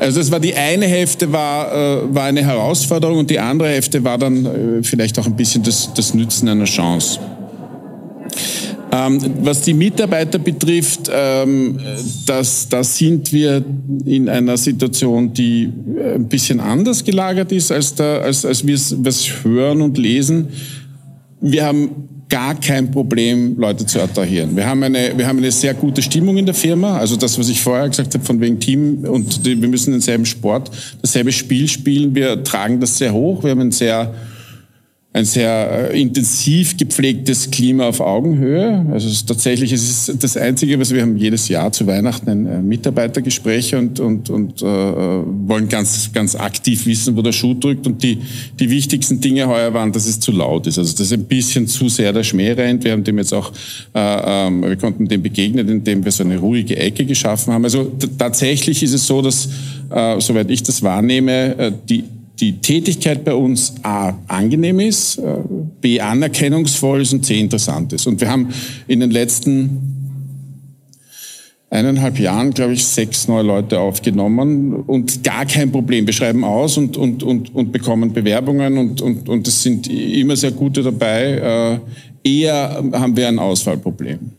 Also 0.00 0.18
das 0.18 0.30
war 0.30 0.40
die 0.40 0.54
eine 0.54 0.86
Hälfte 0.86 1.32
war, 1.32 1.72
äh, 1.72 2.14
war 2.14 2.24
eine 2.24 2.42
Herausforderung 2.42 3.18
und 3.18 3.30
die 3.30 3.38
andere 3.38 3.68
Hälfte 3.68 4.02
war 4.04 4.16
dann 4.16 4.46
äh, 4.46 4.82
vielleicht 4.82 5.18
auch 5.18 5.26
ein 5.26 5.36
bisschen 5.36 5.62
das, 5.62 5.92
das 5.92 6.14
Nützen 6.14 6.48
einer 6.48 6.64
Chance. 6.64 7.20
Ähm, 8.92 9.20
was 9.42 9.62
die 9.62 9.74
Mitarbeiter 9.74 10.38
betrifft, 10.38 11.10
ähm, 11.12 11.78
das, 12.24 12.68
da 12.68 12.84
sind 12.84 13.32
wir 13.32 13.64
in 14.04 14.28
einer 14.28 14.56
Situation, 14.56 15.32
die 15.32 15.64
äh, 15.98 16.14
ein 16.14 16.28
bisschen 16.28 16.60
anders 16.60 17.02
gelagert 17.02 17.50
ist, 17.52 17.72
als, 17.72 18.00
als, 18.00 18.44
als 18.44 18.66
wir 18.66 18.74
es 18.74 19.32
hören 19.42 19.82
und 19.82 19.98
lesen. 19.98 20.48
Wir 21.40 21.64
haben 21.64 21.90
gar 22.28 22.54
kein 22.54 22.90
Problem, 22.90 23.56
Leute 23.58 23.86
zu 23.86 24.00
attrahieren. 24.00 24.56
Wir 24.56 24.66
haben 24.66 24.82
eine, 24.82 25.16
wir 25.16 25.26
haben 25.26 25.38
eine 25.38 25.52
sehr 25.52 25.74
gute 25.74 26.02
Stimmung 26.02 26.36
in 26.36 26.46
der 26.46 26.54
Firma. 26.54 26.98
Also 26.98 27.16
das, 27.16 27.38
was 27.38 27.48
ich 27.48 27.60
vorher 27.60 27.88
gesagt 27.88 28.14
habe, 28.14 28.24
von 28.24 28.40
wegen 28.40 28.58
Team 28.58 29.04
und 29.04 29.46
die, 29.46 29.60
wir 29.60 29.68
müssen 29.68 29.92
denselben 29.92 30.26
Sport, 30.26 30.70
dasselbe 31.02 31.32
Spiel 31.32 31.68
spielen. 31.68 32.14
Wir 32.14 32.42
tragen 32.42 32.80
das 32.80 32.98
sehr 32.98 33.12
hoch. 33.12 33.44
Wir 33.44 33.50
haben 33.50 33.60
ein 33.60 33.72
sehr 33.72 34.12
ein 35.16 35.24
sehr 35.24 35.90
äh, 35.92 36.00
intensiv 36.00 36.76
gepflegtes 36.76 37.50
Klima 37.50 37.88
auf 37.88 38.00
Augenhöhe. 38.00 38.84
Also 38.92 39.08
es 39.08 39.14
ist 39.14 39.26
tatsächlich, 39.26 39.72
es 39.72 40.08
ist 40.08 40.22
das 40.22 40.36
Einzige, 40.36 40.78
was 40.78 40.92
wir 40.92 41.00
haben 41.00 41.16
jedes 41.16 41.48
Jahr 41.48 41.72
zu 41.72 41.86
Weihnachten 41.86 42.28
ein 42.28 42.46
äh, 42.46 42.60
Mitarbeitergespräch 42.60 43.74
und, 43.74 43.98
und, 43.98 44.28
und 44.28 44.60
äh, 44.60 44.66
wollen 44.66 45.70
ganz, 45.70 46.12
ganz 46.12 46.36
aktiv 46.36 46.84
wissen, 46.84 47.16
wo 47.16 47.22
der 47.22 47.32
Schuh 47.32 47.54
drückt. 47.54 47.86
Und 47.86 48.02
die, 48.02 48.18
die 48.60 48.68
wichtigsten 48.68 49.18
Dinge 49.18 49.48
heuer 49.48 49.72
waren, 49.72 49.90
dass 49.90 50.06
es 50.06 50.20
zu 50.20 50.32
laut 50.32 50.66
ist. 50.66 50.78
Also 50.78 50.94
dass 50.94 51.10
ein 51.10 51.24
bisschen 51.24 51.66
zu 51.66 51.88
sehr 51.88 52.12
der 52.12 52.22
Schmäh 52.22 52.52
rennt. 52.52 52.84
Wir 52.84 52.92
haben 52.92 53.02
dem 53.02 53.16
jetzt 53.16 53.32
auch, 53.32 53.52
äh, 53.94 53.98
äh, 53.98 54.50
wir 54.50 54.76
konnten 54.76 55.08
dem 55.08 55.22
begegnen, 55.22 55.66
indem 55.66 56.04
wir 56.04 56.12
so 56.12 56.24
eine 56.24 56.36
ruhige 56.36 56.76
Ecke 56.76 57.06
geschaffen 57.06 57.54
haben. 57.54 57.64
Also 57.64 57.90
tatsächlich 58.18 58.82
ist 58.82 58.92
es 58.92 59.06
so, 59.06 59.22
dass, 59.22 59.48
äh, 59.88 60.20
soweit 60.20 60.50
ich 60.50 60.62
das 60.62 60.82
wahrnehme, 60.82 61.58
äh, 61.58 61.72
die 61.88 62.04
die 62.40 62.60
Tätigkeit 62.60 63.24
bei 63.24 63.34
uns 63.34 63.74
A 63.82 64.14
angenehm 64.28 64.80
ist, 64.80 65.18
äh, 65.18 65.36
B 65.80 66.00
anerkennungsvoll 66.00 67.02
ist 67.02 67.12
und 67.12 67.24
C 67.24 67.40
interessant 67.40 67.92
ist. 67.92 68.06
Und 68.06 68.20
wir 68.20 68.30
haben 68.30 68.48
in 68.86 69.00
den 69.00 69.10
letzten 69.10 69.96
eineinhalb 71.70 72.18
Jahren, 72.18 72.52
glaube 72.52 72.74
ich, 72.74 72.84
sechs 72.84 73.26
neue 73.26 73.42
Leute 73.42 73.80
aufgenommen 73.80 74.74
und 74.74 75.24
gar 75.24 75.46
kein 75.46 75.72
Problem. 75.72 76.06
Wir 76.06 76.14
schreiben 76.14 76.44
aus 76.44 76.76
und, 76.78 76.96
und, 76.96 77.22
und, 77.22 77.54
und 77.54 77.72
bekommen 77.72 78.12
Bewerbungen 78.12 78.78
und, 78.78 79.00
und, 79.00 79.28
und 79.28 79.48
es 79.48 79.62
sind 79.62 79.88
immer 79.88 80.36
sehr 80.36 80.52
gute 80.52 80.82
dabei. 80.82 81.80
Äh, 82.24 82.28
eher 82.28 82.82
haben 82.92 83.16
wir 83.16 83.28
ein 83.28 83.38
Auswahlproblem. 83.38 84.35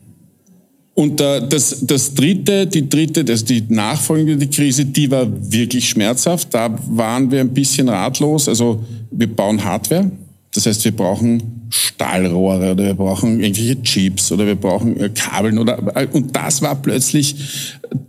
Und 0.98 1.20
das, 1.20 1.86
das 1.86 2.16
dritte, 2.16 2.66
die 2.66 2.90
dritte, 2.90 3.24
also 3.30 3.46
die 3.46 3.64
nachfolgende 3.70 4.48
Krise, 4.48 4.84
die 4.84 5.12
war 5.12 5.28
wirklich 5.30 5.88
schmerzhaft. 5.88 6.52
Da 6.56 6.76
waren 6.90 7.30
wir 7.30 7.42
ein 7.42 7.54
bisschen 7.54 7.88
ratlos. 7.88 8.50
Also 8.50 8.84
wir 9.12 9.28
bauen 9.28 9.64
Hardware. 9.64 10.10
Das 10.54 10.66
heißt, 10.66 10.86
wir 10.86 10.92
brauchen 10.92 11.68
Stahlrohre 11.70 12.72
oder 12.72 12.86
wir 12.86 12.94
brauchen 12.94 13.40
irgendwelche 13.42 13.82
Chips 13.82 14.32
oder 14.32 14.46
wir 14.46 14.56
brauchen 14.56 14.98
äh, 15.00 15.10
Kabeln 15.10 15.60
oder 15.60 15.78
und 16.14 16.36
das 16.36 16.62
war 16.62 16.76
plötzlich 16.76 17.36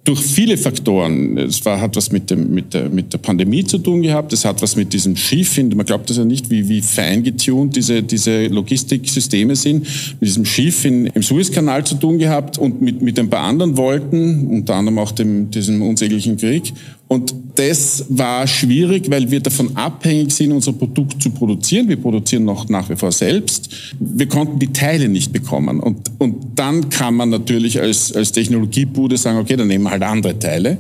durch 0.04 0.20
viele 0.20 0.56
Faktoren. 0.56 1.36
Es 1.38 1.64
war, 1.64 1.80
hat 1.80 1.96
was 1.96 2.10
mit, 2.10 2.30
dem, 2.30 2.52
mit, 2.52 2.74
der, 2.74 2.88
mit 2.88 3.12
der 3.12 3.18
Pandemie 3.18 3.64
zu 3.64 3.78
tun 3.78 4.02
gehabt. 4.02 4.32
Es 4.32 4.44
hat 4.44 4.62
was 4.62 4.76
mit 4.76 4.92
diesem 4.92 5.16
Schiff, 5.16 5.56
man 5.58 5.84
glaubt 5.84 6.08
das 6.08 6.16
ja 6.16 6.24
nicht, 6.24 6.50
wie, 6.50 6.68
wie 6.68 6.80
fein 6.80 7.22
getuned 7.22 7.76
diese, 7.76 8.02
diese 8.02 8.46
Logistiksysteme 8.46 9.54
sind, 9.54 9.80
mit 10.20 10.28
diesem 10.28 10.44
Schiff 10.44 10.84
in, 10.84 11.06
im 11.06 11.22
Suezkanal 11.22 11.84
zu 11.84 11.96
tun 11.96 12.18
gehabt 12.18 12.58
und 12.58 12.80
mit, 12.80 13.02
mit 13.02 13.18
ein 13.18 13.28
paar 13.28 13.44
anderen 13.44 13.76
Wolken, 13.76 14.48
unter 14.48 14.76
anderem 14.76 14.98
auch 14.98 15.12
dem, 15.12 15.50
diesem 15.50 15.82
unsäglichen 15.82 16.36
Krieg. 16.36 16.72
Und 17.08 17.34
das 17.54 18.04
war 18.10 18.46
schwierig, 18.46 19.10
weil 19.10 19.30
wir 19.30 19.40
davon 19.40 19.74
abhängig 19.76 20.30
sind, 20.30 20.52
unser 20.52 20.74
Produkt 20.74 21.22
zu 21.22 21.30
produzieren. 21.30 21.88
Wir 21.88 21.96
produzieren 21.96 22.44
noch 22.44 22.68
nach 22.68 22.90
wie 22.90 22.96
vor 22.96 23.10
selbst. 23.10 23.70
Wir 23.98 24.28
konnten 24.28 24.58
die 24.58 24.72
Teile 24.72 25.08
nicht 25.08 25.32
bekommen. 25.32 25.80
Und, 25.80 26.10
und 26.18 26.36
dann 26.54 26.90
kann 26.90 27.14
man 27.14 27.30
natürlich 27.30 27.80
als, 27.80 28.12
als 28.12 28.30
Technologiebude 28.32 29.16
sagen, 29.16 29.38
okay, 29.38 29.56
dann 29.56 29.68
nehmen 29.68 29.84
wir 29.84 29.90
halt 29.90 30.02
andere 30.02 30.38
Teile. 30.38 30.76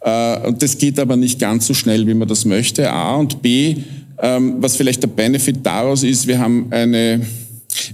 Äh, 0.00 0.48
und 0.48 0.60
das 0.60 0.76
geht 0.76 0.98
aber 0.98 1.16
nicht 1.16 1.38
ganz 1.38 1.68
so 1.68 1.74
schnell, 1.74 2.08
wie 2.08 2.14
man 2.14 2.26
das 2.26 2.44
möchte. 2.44 2.90
A 2.90 3.14
und 3.14 3.40
B, 3.40 3.76
ähm, 4.20 4.56
was 4.58 4.76
vielleicht 4.76 5.04
der 5.04 5.08
Benefit 5.08 5.58
daraus 5.62 6.02
ist, 6.02 6.26
wir 6.26 6.40
haben 6.40 6.66
eine 6.70 7.20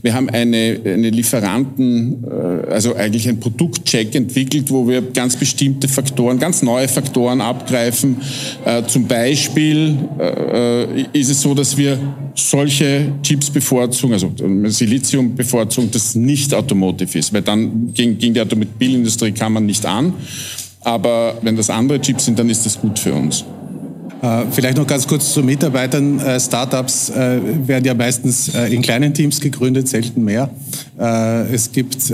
wir 0.02 0.14
haben 0.14 0.28
eine, 0.30 0.80
eine 0.84 1.10
Lieferanten, 1.10 2.24
äh, 2.24 2.70
also 2.70 2.94
eigentlich 2.94 3.28
ein 3.28 3.38
Produktcheck 3.38 4.14
entwickelt, 4.14 4.70
wo 4.70 4.88
wir 4.88 5.02
ganz 5.02 5.36
bestimmte 5.36 5.88
Faktoren, 5.88 6.38
ganz 6.38 6.62
neue 6.62 6.88
Faktoren 6.88 7.40
abgreifen. 7.40 8.16
Äh, 8.64 8.84
zum 8.84 9.06
Beispiel 9.06 9.96
äh, 10.18 11.02
ist 11.12 11.30
es 11.30 11.40
so, 11.40 11.54
dass 11.54 11.76
wir 11.76 11.98
solche 12.34 13.12
Chips 13.22 13.50
bevorzugen, 13.50 14.14
also 14.14 14.32
Silizium 14.66 15.34
bevorzugen, 15.34 15.90
das 15.90 16.14
nicht 16.14 16.54
automotive 16.54 17.18
ist, 17.18 17.32
weil 17.32 17.42
dann 17.42 17.92
gegen, 17.92 18.18
gegen 18.18 18.34
die 18.34 18.40
Automobilindustrie 18.40 19.32
kann 19.32 19.52
man 19.52 19.66
nicht 19.66 19.84
an. 19.86 20.12
Aber 20.82 21.38
wenn 21.42 21.56
das 21.56 21.70
andere 21.70 22.00
Chips 22.00 22.26
sind, 22.26 22.38
dann 22.38 22.48
ist 22.48 22.64
das 22.64 22.80
gut 22.80 22.98
für 22.98 23.12
uns. 23.12 23.44
Äh, 24.20 24.46
vielleicht 24.50 24.76
noch 24.76 24.86
ganz 24.86 25.06
kurz 25.06 25.32
zu 25.32 25.42
Mitarbeitern. 25.42 26.18
Äh, 26.18 26.40
Startups 26.40 27.10
äh, 27.10 27.38
werden 27.66 27.84
ja 27.84 27.94
meistens 27.94 28.48
in 28.48 28.82
kleinen 28.82 29.14
Teams 29.14 29.40
gegründet, 29.40 29.88
selten 29.88 30.24
mehr. 30.24 30.50
Es 30.98 31.70
gibt 31.70 32.12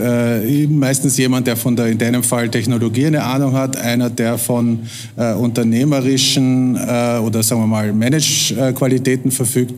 meistens 0.69 1.17
jemand, 1.17 1.47
der 1.47 1.57
von 1.57 1.75
der, 1.75 1.87
in 1.87 1.97
deinem 1.97 2.23
Fall 2.23 2.51
Technologie 2.51 3.07
eine 3.07 3.23
Ahnung 3.23 3.55
hat, 3.55 3.77
einer, 3.77 4.11
der 4.11 4.37
von 4.37 4.81
unternehmerischen 5.17 6.77
oder 6.77 7.43
sagen 7.43 7.63
wir 7.63 7.67
mal 7.67 7.93
Manage-Qualitäten 7.95 9.31
verfügt. 9.31 9.75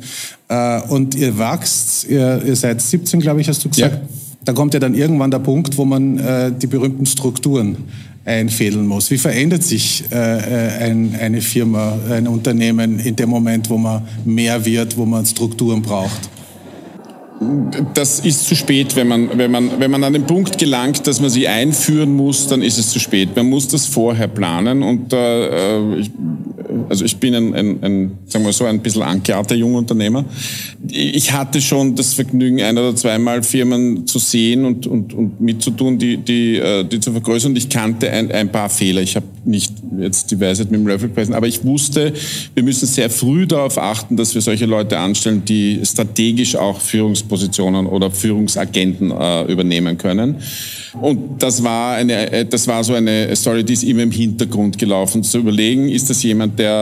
Und 0.89 1.15
ihr 1.15 1.39
wächst, 1.39 2.09
ihr, 2.09 2.43
ihr 2.45 2.57
seid 2.57 2.83
17, 2.83 3.21
glaube 3.21 3.41
ich, 3.41 3.49
hast 3.49 3.65
du 3.65 3.69
gesagt. 3.69 3.95
Ja. 3.95 4.09
Da 4.45 4.53
kommt 4.53 4.75
ja 4.75 4.81
dann 4.81 4.95
irgendwann 4.95 5.31
der 5.31 5.39
Punkt, 5.39 5.79
wo 5.79 5.85
man 5.85 6.57
die 6.61 6.67
berühmten 6.67 7.07
Strukturen 7.07 7.77
einfädeln 8.27 8.87
muss. 8.87 9.11
Wie 9.11 9.19
verändert 9.19 9.63
sich 9.63 10.05
äh, 10.11 10.17
äh, 10.17 10.91
ein, 10.91 11.17
eine 11.19 11.41
Firma, 11.41 11.97
ein 12.11 12.27
Unternehmen 12.27 12.99
in 12.99 13.17
dem 13.17 13.31
Moment, 13.31 13.71
wo 13.71 13.79
man 13.79 14.03
mehr 14.25 14.65
wird, 14.65 14.97
wo 14.97 15.07
man 15.07 15.25
Strukturen 15.25 15.81
braucht? 15.81 16.29
Das 17.95 18.21
ist 18.21 18.49
zu 18.49 18.57
spät, 18.57 18.97
wenn 18.97 19.09
man, 19.09 19.39
wenn, 19.39 19.51
man, 19.51 19.79
wenn 19.79 19.91
man 19.91 20.03
an 20.05 20.15
den 20.15 20.27
Punkt 20.27 20.59
gelangt, 20.59 21.07
dass 21.07 21.21
man 21.21 21.31
sie 21.31 21.47
einführen 21.47 22.15
muss, 22.15 22.49
dann 22.49 22.63
ist 22.63 22.79
es 22.79 22.91
zu 22.91 22.99
spät. 22.99 23.37
Man 23.37 23.47
muss 23.47 23.69
das 23.69 23.87
vorher 23.87 24.27
planen 24.27 24.83
und 24.83 25.13
äh, 25.13 25.97
ich, 25.97 26.11
also 26.89 27.05
ich 27.05 27.17
bin 27.17 27.35
ein, 27.35 27.55
ein, 27.55 27.83
ein, 27.83 28.19
sagen 28.27 28.45
wir 28.45 28.53
so, 28.53 28.65
ein 28.65 28.81
bisschen 28.81 29.03
angearter 29.03 29.55
Jungunternehmer. 29.55 30.25
Ich 30.89 31.33
hatte 31.33 31.61
schon 31.61 31.95
das 31.95 32.15
Vergnügen, 32.15 32.63
ein 32.63 32.77
oder 32.77 32.95
zweimal 32.95 33.43
Firmen 33.43 34.07
zu 34.07 34.19
sehen 34.19 34.65
und, 34.65 34.87
und, 34.87 35.15
und 35.15 35.41
mitzutun, 35.41 35.99
die, 35.99 36.17
die, 36.17 36.57
äh, 36.57 36.85
die 36.85 37.01
zu 37.01 37.13
vergrößern. 37.13 37.53
Und 37.53 37.57
ich 37.57 37.69
kannte 37.69 38.11
ein, 38.11 38.31
ein 38.31 38.51
paar 38.51 38.69
Fehler. 38.69 39.03
Ich 39.03 39.17
habe 39.17 39.27
nicht 39.45 39.73
jetzt 39.99 40.31
die 40.31 40.41
Weisheit 40.41 40.71
mit 40.71 40.81
dem 40.81 40.87
Löffel 40.87 41.09
gegessen, 41.09 41.35
aber 41.35 41.47
ich 41.47 41.65
wusste, 41.65 42.13
wir 42.55 42.63
müssen 42.63 42.87
sehr 42.87 43.11
früh 43.11 43.47
darauf 43.47 43.79
achten, 43.79 44.17
dass 44.17 44.35
wir 44.35 44.43
solche 44.43 44.67
Leute 44.67 44.99
anstellen, 44.99 45.43
die 45.45 45.81
strategisch 45.85 46.57
auch 46.57 46.81
Führungspositionen 46.81 47.87
oder 47.87 48.11
Führungsagenten 48.11 49.11
äh, 49.11 49.45
übernehmen 49.45 49.97
können. 49.99 50.37
Und 51.01 51.43
das 51.43 51.63
war 51.63 51.97
eine, 51.97 52.33
äh, 52.33 52.45
das 52.45 52.67
war 52.67 52.83
so 52.83 52.95
eine 52.95 53.35
Story, 53.37 53.65
die 53.65 53.75
ist 53.75 53.85
immer 53.85 54.03
im 54.03 54.11
Hintergrund 54.11 54.79
gelaufen, 54.79 55.23
zu 55.23 55.39
überlegen, 55.39 55.89
ist 55.89 56.11
das 56.11 56.23
jemand, 56.23 56.59
der, 56.59 56.76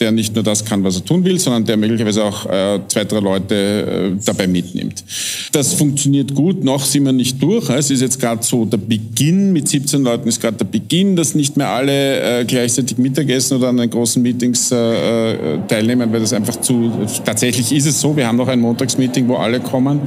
der 0.00 0.12
nicht 0.12 0.34
nur 0.34 0.44
das 0.44 0.64
kann, 0.64 0.82
was 0.84 0.96
er 0.96 1.04
tun 1.04 1.24
will, 1.24 1.38
sondern 1.38 1.64
der 1.64 1.76
möglicherweise 1.76 2.24
auch 2.24 2.46
äh, 2.46 2.80
zwei, 2.88 3.04
drei 3.04 3.20
Leute 3.20 3.54
äh, 3.54 4.24
dabei 4.24 4.46
mitnimmt. 4.46 5.04
Das 5.52 5.74
funktioniert 5.74 6.34
gut, 6.34 6.64
noch 6.64 6.84
sind 6.84 7.04
wir 7.04 7.12
nicht 7.12 7.42
durch. 7.42 7.68
Es 7.70 7.90
ist 7.90 8.02
jetzt 8.02 8.20
gerade 8.20 8.42
so 8.42 8.64
der 8.64 8.78
Beginn, 8.78 9.52
mit 9.52 9.68
17 9.68 10.02
Leuten 10.02 10.28
ist 10.28 10.40
gerade 10.40 10.56
der 10.56 10.64
Beginn, 10.64 11.16
dass 11.16 11.34
nicht 11.34 11.56
mehr 11.56 11.68
alle 11.68 12.40
äh, 12.40 12.44
gleichzeitig 12.44 12.98
Mittagessen 12.98 13.58
oder 13.58 13.68
an 13.68 13.76
den 13.76 13.90
großen 13.90 14.22
Meetings 14.22 14.70
äh, 14.72 14.76
äh, 14.76 15.58
teilnehmen, 15.68 16.12
weil 16.12 16.20
das 16.20 16.32
einfach 16.32 16.60
zu, 16.60 16.90
tatsächlich 17.24 17.72
ist 17.72 17.86
es 17.86 18.00
so, 18.00 18.16
wir 18.16 18.26
haben 18.26 18.36
noch 18.36 18.48
ein 18.48 18.60
Montagsmeeting, 18.60 19.28
wo 19.28 19.36
alle 19.36 19.60
kommen, 19.60 20.00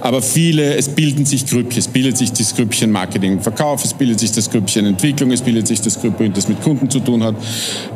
aber 0.00 0.22
viele, 0.22 0.74
es 0.76 0.88
bilden 0.88 1.24
sich 1.24 1.46
Grüppchen, 1.46 1.78
es 1.78 1.88
bildet 1.88 2.16
sich 2.16 2.32
das 2.32 2.54
Grüppchen 2.54 2.90
Marketing 2.90 3.32
und 3.32 3.42
Verkauf, 3.42 3.84
es 3.84 3.94
bildet 3.94 4.20
sich 4.20 4.32
das 4.32 4.50
Grüppchen 4.50 4.86
Entwicklung, 4.86 5.30
es 5.30 5.42
bildet 5.42 5.66
sich 5.66 5.80
das 5.80 6.00
Grüppchen, 6.00 6.32
das 6.32 6.48
mit 6.48 6.62
Kunden 6.62 6.90
zu 6.90 7.00
tun 7.00 7.22
hat. 7.22 7.34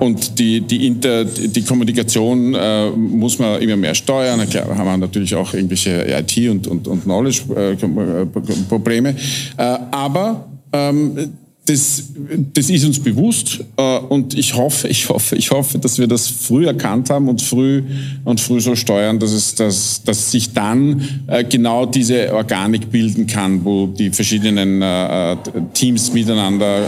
Und 0.00 0.38
die, 0.38 0.60
die 0.60 0.83
die, 0.84 0.88
Inter, 0.88 1.24
die 1.24 1.62
Kommunikation 1.62 2.54
äh, 2.54 2.90
muss 2.90 3.38
man 3.38 3.62
immer 3.62 3.76
mehr 3.76 3.94
steuern. 3.94 4.46
Klar, 4.48 4.76
haben 4.76 4.86
wir 4.86 4.96
natürlich 4.98 5.34
auch 5.34 5.54
irgendwelche 5.54 6.04
IT- 6.06 6.50
und, 6.50 6.66
und, 6.66 6.86
und 6.86 7.04
Knowledge-Probleme. 7.04 9.08
Äh, 9.10 9.14
äh, 9.62 9.78
aber 9.90 10.46
ähm, 10.72 11.32
das, 11.66 12.10
das 12.52 12.68
ist 12.68 12.84
uns 12.84 12.98
bewusst 13.00 13.64
äh, 13.78 13.98
und 13.98 14.34
ich 14.34 14.54
hoffe, 14.54 14.86
ich 14.88 15.08
hoffe, 15.08 15.34
ich 15.36 15.50
hoffe, 15.50 15.78
dass 15.78 15.98
wir 15.98 16.06
das 16.06 16.28
früh 16.28 16.66
erkannt 16.66 17.08
haben 17.08 17.26
und 17.26 17.40
früh 17.40 17.82
und 18.24 18.38
früh 18.38 18.60
so 18.60 18.76
steuern, 18.76 19.18
dass 19.18 19.32
es, 19.32 19.54
dass, 19.54 20.02
dass 20.04 20.30
sich 20.30 20.52
dann 20.52 21.22
äh, 21.26 21.42
genau 21.42 21.86
diese 21.86 22.34
Organik 22.34 22.90
bilden 22.90 23.26
kann, 23.26 23.64
wo 23.64 23.86
die 23.86 24.10
verschiedenen 24.10 24.82
äh, 24.82 25.36
Teams 25.72 26.12
miteinander 26.12 26.82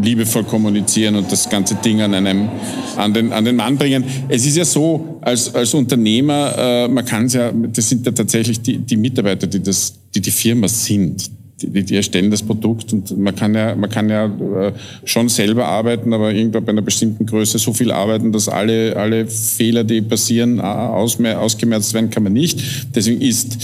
liebevoll 0.00 0.44
kommunizieren 0.44 1.16
und 1.16 1.32
das 1.32 1.48
ganze 1.48 1.74
Ding 1.76 2.00
an 2.00 2.14
einem 2.14 2.48
an 2.96 3.12
den 3.12 3.32
an 3.32 3.44
den 3.44 3.56
Mann 3.56 3.76
bringen. 3.76 4.04
Es 4.28 4.46
ist 4.46 4.56
ja 4.56 4.64
so 4.64 5.18
als 5.20 5.52
als 5.54 5.74
Unternehmer, 5.74 6.88
man 6.88 7.04
kann 7.04 7.26
es 7.26 7.34
ja, 7.34 7.50
das 7.52 7.88
sind 7.88 8.06
ja 8.06 8.12
tatsächlich 8.12 8.60
die 8.60 8.78
die 8.78 8.96
Mitarbeiter, 8.96 9.46
die 9.46 9.60
das 9.60 9.94
die 10.14 10.20
die 10.20 10.30
Firma 10.30 10.68
sind 10.68 11.30
die, 11.62 11.82
die 11.82 11.96
erstellen 11.96 12.30
das 12.30 12.42
Produkt 12.42 12.92
und 12.92 13.16
man 13.16 13.34
kann 13.34 13.54
ja, 13.54 13.74
man 13.74 13.88
kann 13.88 14.10
ja 14.10 14.26
äh, 14.26 14.72
schon 15.04 15.28
selber 15.28 15.66
arbeiten, 15.66 16.12
aber 16.12 16.32
irgendwo 16.32 16.60
bei 16.60 16.72
einer 16.72 16.82
bestimmten 16.82 17.24
Größe 17.24 17.58
so 17.58 17.72
viel 17.72 17.90
arbeiten, 17.90 18.32
dass 18.32 18.48
alle, 18.48 18.96
alle 18.96 19.26
Fehler, 19.26 19.84
die 19.84 20.02
passieren, 20.02 20.60
ausgemerzt 20.60 21.94
werden, 21.94 22.10
kann 22.10 22.24
man 22.24 22.34
nicht. 22.34 22.60
Deswegen 22.94 23.20
ist 23.20 23.58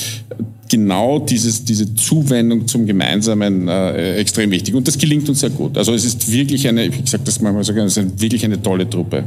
genau 0.71 1.19
dieses, 1.19 1.65
diese 1.65 1.95
Zuwendung 1.95 2.67
zum 2.67 2.87
Gemeinsamen 2.87 3.69
äh, 3.69 4.17
extrem 4.17 4.51
wichtig. 4.51 4.75
Und 4.75 4.89
das 4.89 4.97
gelingt 4.97 5.29
uns 5.29 5.41
sehr 5.41 5.51
gut. 5.51 5.77
Also 5.77 5.93
es 5.93 6.07
ist 6.07 6.33
wirklich 6.33 6.67
eine, 6.67 6.87
ich 6.87 6.95
sage 7.05 7.25
das 7.25 7.41
manchmal 7.43 7.65
so 7.65 7.75
gerne, 7.75 7.89
es 7.89 7.97
ist 7.99 8.21
wirklich 8.21 8.45
eine 8.45 8.61
tolle 8.61 8.89
Truppe 8.89 9.25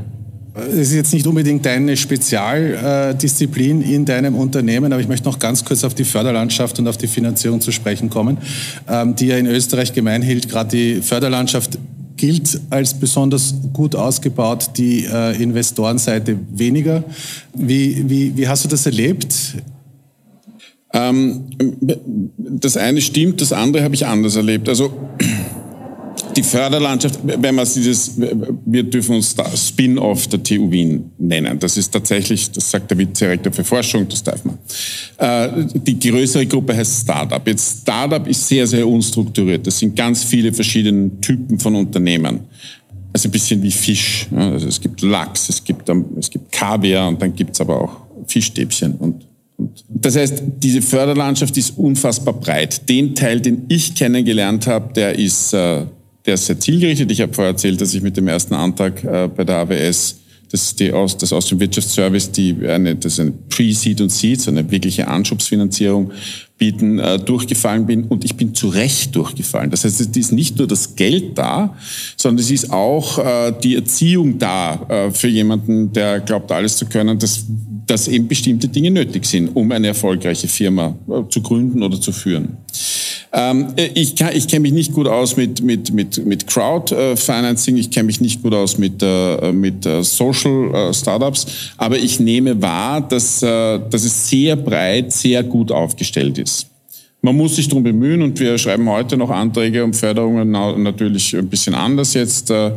es 0.55 0.87
ist 0.87 0.93
jetzt 0.93 1.13
nicht 1.13 1.27
unbedingt 1.27 1.65
deine 1.65 1.97
Spezialdisziplin 1.97 3.81
in 3.81 4.05
deinem 4.05 4.35
Unternehmen, 4.35 4.93
aber 4.93 5.01
ich 5.01 5.07
möchte 5.07 5.27
noch 5.27 5.39
ganz 5.39 5.65
kurz 5.65 5.83
auf 5.83 5.93
die 5.93 6.05
Förderlandschaft 6.05 6.79
und 6.79 6.87
auf 6.87 6.97
die 6.97 7.07
Finanzierung 7.07 7.59
zu 7.59 7.71
sprechen 7.71 8.09
kommen, 8.09 8.37
ähm, 8.87 9.15
die 9.15 9.27
ja 9.27 9.37
in 9.37 9.47
Österreich 9.47 9.91
gemeinhielt. 9.93 10.47
Gerade 10.47 10.69
die 10.69 11.01
Förderlandschaft 11.01 11.77
gilt 12.15 12.61
als 12.69 12.93
besonders 12.93 13.53
gut 13.73 13.95
ausgebaut, 13.95 14.71
die 14.77 15.05
äh, 15.05 15.41
Investorenseite 15.41 16.37
weniger. 16.53 17.03
Wie, 17.53 18.09
wie, 18.09 18.37
wie 18.37 18.47
hast 18.47 18.63
du 18.63 18.69
das 18.69 18.85
erlebt? 18.85 19.35
Ähm, 20.93 21.49
das 22.37 22.77
eine 22.77 23.01
stimmt, 23.01 23.41
das 23.41 23.51
andere 23.51 23.83
habe 23.83 23.95
ich 23.95 24.05
anders 24.05 24.37
erlebt. 24.37 24.69
Also 24.69 24.93
die 26.35 26.43
Förderlandschaft, 26.43 27.19
wenn 27.23 27.55
man 27.55 27.65
dieses, 27.65 28.13
wir 28.17 28.83
dürfen 28.83 29.15
uns 29.15 29.35
Spin-off 29.55 30.27
der 30.27 30.43
TU 30.43 30.69
Wien 30.69 31.11
nennen. 31.17 31.57
Das 31.59 31.77
ist 31.77 31.91
tatsächlich, 31.91 32.51
das 32.51 32.69
sagt 32.69 32.91
der 32.91 32.97
Vizedirektor 32.97 33.51
für 33.53 33.63
Forschung, 33.63 34.07
das 34.07 34.23
darf 34.23 34.43
man. 34.43 34.57
Äh, 35.17 35.65
die 35.73 35.97
größere 35.99 36.45
Gruppe 36.45 36.75
heißt 36.75 37.03
Startup. 37.03 37.45
Jetzt 37.47 37.81
Startup 37.81 38.27
ist 38.27 38.47
sehr, 38.47 38.67
sehr 38.67 38.87
unstrukturiert. 38.87 39.65
Das 39.65 39.79
sind 39.79 39.95
ganz 39.95 40.23
viele 40.23 40.51
verschiedene 40.51 41.09
Typen 41.21 41.59
von 41.59 41.75
Unternehmen. 41.75 42.41
Also 43.13 43.29
ein 43.29 43.31
bisschen 43.31 43.61
wie 43.63 43.71
Fisch. 43.71 44.27
Also 44.35 44.67
es 44.67 44.81
gibt 44.81 45.01
Lachs, 45.01 45.49
es 45.49 45.63
gibt, 45.63 45.89
es 46.19 46.29
gibt 46.29 46.51
Kaviar 46.51 47.07
und 47.07 47.21
dann 47.21 47.33
gibt's 47.33 47.61
aber 47.61 47.81
auch 47.81 47.97
Fischstäbchen 48.27 48.95
und 48.95 49.25
das 49.87 50.15
heißt, 50.15 50.43
diese 50.61 50.81
Förderlandschaft 50.81 51.55
ist 51.57 51.77
unfassbar 51.77 52.33
breit. 52.33 52.89
Den 52.89 53.15
Teil, 53.15 53.39
den 53.39 53.65
ich 53.69 53.95
kennengelernt 53.95 54.67
habe, 54.67 54.93
der 54.93 55.17
ist 55.17 55.53
äh, 55.53 55.85
der 56.25 56.35
ist 56.35 56.45
sehr 56.45 56.59
zielgerichtet. 56.59 57.11
Ich 57.11 57.21
habe 57.21 57.33
vorher 57.33 57.53
erzählt, 57.53 57.79
dass 57.81 57.93
ich 57.93 58.01
mit 58.01 58.17
dem 58.17 58.27
ersten 58.27 58.53
Antrag 58.53 59.03
äh, 59.03 59.29
bei 59.33 59.43
der 59.43 59.57
AWS 59.57 60.17
das 60.51 60.75
die 60.75 60.91
aus, 60.91 61.17
das 61.17 61.33
aus 61.33 61.47
dem 61.47 61.59
Wirtschaftsservice, 61.59 62.31
die 62.31 62.55
eine, 62.67 62.95
das 62.95 63.13
ist 63.13 63.19
eine 63.19 63.31
Pre-Seed 63.49 64.01
und 64.01 64.09
Seed, 64.09 64.41
so 64.41 64.51
eine 64.51 64.69
wirkliche 64.69 65.07
Anschubsfinanzierung 65.07 66.11
bieten, 66.57 66.99
äh, 66.99 67.19
durchgefallen 67.19 67.85
bin 67.85 68.05
und 68.05 68.23
ich 68.23 68.35
bin 68.35 68.53
zu 68.55 68.69
Recht 68.69 69.15
durchgefallen. 69.15 69.71
Das 69.71 69.83
heißt, 69.83 69.99
es 69.99 70.07
ist 70.07 70.31
nicht 70.31 70.57
nur 70.57 70.67
das 70.67 70.95
Geld 70.95 71.37
da, 71.37 71.75
sondern 72.15 72.43
es 72.43 72.51
ist 72.51 72.71
auch 72.71 73.17
äh, 73.19 73.53
die 73.61 73.75
Erziehung 73.75 74.39
da 74.39 74.85
äh, 74.87 75.11
für 75.11 75.27
jemanden, 75.27 75.91
der 75.91 76.21
glaubt, 76.21 76.51
alles 76.51 76.77
zu 76.77 76.85
können, 76.85 77.19
dass, 77.19 77.45
dass 77.87 78.07
eben 78.07 78.27
bestimmte 78.27 78.69
Dinge 78.69 78.91
nötig 78.91 79.25
sind, 79.25 79.49
um 79.49 79.69
eine 79.71 79.87
erfolgreiche 79.87 80.47
Firma 80.47 80.95
äh, 81.09 81.29
zu 81.29 81.41
gründen 81.41 81.83
oder 81.83 81.99
zu 81.99 82.13
führen. 82.13 82.57
Ähm, 83.37 83.67
ich 83.75 84.15
ich 84.21 84.47
kenne 84.47 84.61
mich 84.61 84.71
nicht 84.71 84.93
gut 84.93 85.07
aus 85.07 85.35
mit, 85.35 85.61
mit, 85.61 85.91
mit, 85.91 86.25
mit 86.25 86.47
Crowdfinancing, 86.47 87.75
ich 87.75 87.91
kenne 87.91 88.05
mich 88.05 88.21
nicht 88.21 88.41
gut 88.41 88.53
aus 88.53 88.77
mit, 88.77 89.03
äh, 89.03 89.51
mit 89.51 89.85
äh, 89.85 90.03
Social 90.03 90.73
äh, 90.73 90.93
Startups, 90.93 91.45
aber 91.75 91.97
ich 91.97 92.21
nehme 92.21 92.61
wahr, 92.61 93.01
dass, 93.01 93.43
äh, 93.43 93.79
dass 93.89 94.05
es 94.05 94.29
sehr 94.29 94.55
breit, 94.55 95.11
sehr 95.11 95.43
gut 95.43 95.69
aufgestellt 95.69 96.37
ist. 96.37 96.67
Man 97.21 97.35
muss 97.35 97.57
sich 97.57 97.67
darum 97.67 97.83
bemühen 97.83 98.21
und 98.21 98.39
wir 98.39 98.57
schreiben 98.57 98.87
heute 98.87 99.17
noch 99.17 99.29
Anträge 99.29 99.83
um 99.83 99.93
Förderungen 99.93 100.51
natürlich 100.51 101.35
ein 101.35 101.49
bisschen 101.49 101.75
anders 101.75 102.13
jetzt. 102.13 102.51
Äh, 102.51 102.71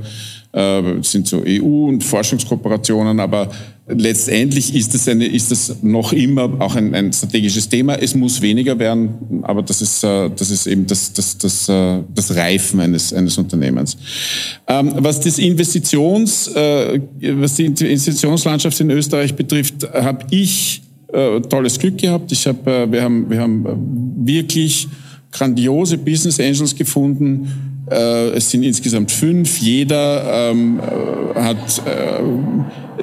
äh, 0.53 1.03
sind 1.03 1.29
so 1.29 1.43
EU- 1.47 1.89
und 1.89 2.03
Forschungskooperationen, 2.03 3.21
aber 3.21 3.51
letztendlich 3.89 4.75
ist 4.75 4.95
es, 4.95 5.09
eine, 5.09 5.27
ist 5.27 5.51
es 5.51 5.83
noch 5.83 6.13
immer 6.13 6.61
auch 6.61 6.77
ein, 6.77 6.95
ein, 6.95 7.13
strategisches 7.13 7.69
Thema. 7.69 7.95
Es 7.95 8.15
muss 8.15 8.41
weniger 8.43 8.79
werden, 8.79 9.43
aber 9.43 9.63
das 9.63 9.81
ist, 9.81 10.05
äh, 10.05 10.31
das 10.35 10.51
ist 10.51 10.67
eben 10.67 10.87
das, 10.87 11.13
das, 11.13 11.39
das, 11.39 11.69
äh, 11.69 12.01
das 12.15 12.37
Reifen 12.37 12.81
eines, 12.81 13.13
eines 13.13 13.39
Unternehmens. 13.39 13.97
Ähm, 14.67 14.93
was, 14.97 15.21
das 15.21 15.39
Investitions, 15.39 16.51
was 16.55 17.55
die 17.55 17.65
Investitionslandschaft 17.67 18.79
in 18.81 18.91
Österreich 18.91 19.35
betrifft, 19.35 19.89
habe 19.93 20.27
ich 20.31 20.83
tolles 21.49 21.79
Glück 21.79 21.97
gehabt. 21.97 22.31
Ich 22.33 22.47
hab, 22.47 22.67
wir, 22.67 23.03
haben, 23.03 23.31
wir 23.31 23.41
haben 23.41 23.65
wirklich 24.27 24.87
grandiose 25.33 25.97
Business 25.97 26.39
Angels 26.39 26.75
gefunden, 26.75 27.78
äh, 27.91 28.31
es 28.31 28.51
sind 28.51 28.63
insgesamt 28.63 29.11
fünf. 29.11 29.59
Jeder 29.59 30.51
ähm, 30.51 30.81
äh, 30.81 31.41
hat 31.41 31.83
äh, 31.87 32.23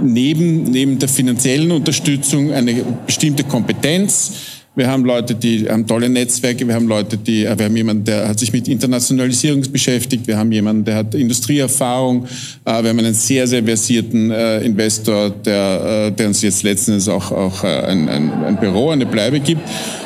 neben, 0.02 0.64
neben 0.64 1.00
der 1.00 1.10
finanziellen 1.10 1.72
Unterstützung 1.72 2.52
eine 2.52 2.84
bestimmte 3.06 3.44
Kompetenz. 3.44 4.32
Wir 4.78 4.90
haben 4.90 5.06
Leute, 5.06 5.36
die 5.36 5.70
haben 5.70 5.88
tolle 5.88 6.10
Netzwerke. 6.10 6.68
Wir 6.68 6.76
haben 6.76 6.88
Leute, 6.88 7.18
die, 7.18 7.46
äh, 7.46 7.58
wir 7.58 7.66
haben 7.66 7.76
jemanden, 7.78 8.04
der 8.04 8.28
hat 8.28 8.40
sich 8.40 8.52
mit 8.52 8.68
Internationalisierung 8.68 9.62
beschäftigt. 9.72 10.28
Wir 10.28 10.38
haben 10.38 10.52
jemanden, 10.52 10.86
der 10.86 10.96
hat 10.96 11.16
Industrieerfahrung. 11.16 12.26
Wir 12.66 12.74
haben 12.74 13.00
einen 13.00 13.14
sehr, 13.14 13.48
sehr 13.48 13.64
versierten 13.64 14.32
Investor, 14.32 15.30
der, 15.30 16.12
der 16.12 16.28
uns 16.28 16.42
jetzt 16.42 16.64
letztens 16.64 17.08
auch, 17.08 17.32
auch 17.32 17.64
ein, 17.64 18.10
ein, 18.10 18.32
ein 18.44 18.60
Büro, 18.60 18.90
eine 18.90 19.06
Bleibe 19.06 19.40
gibt. 19.40 19.62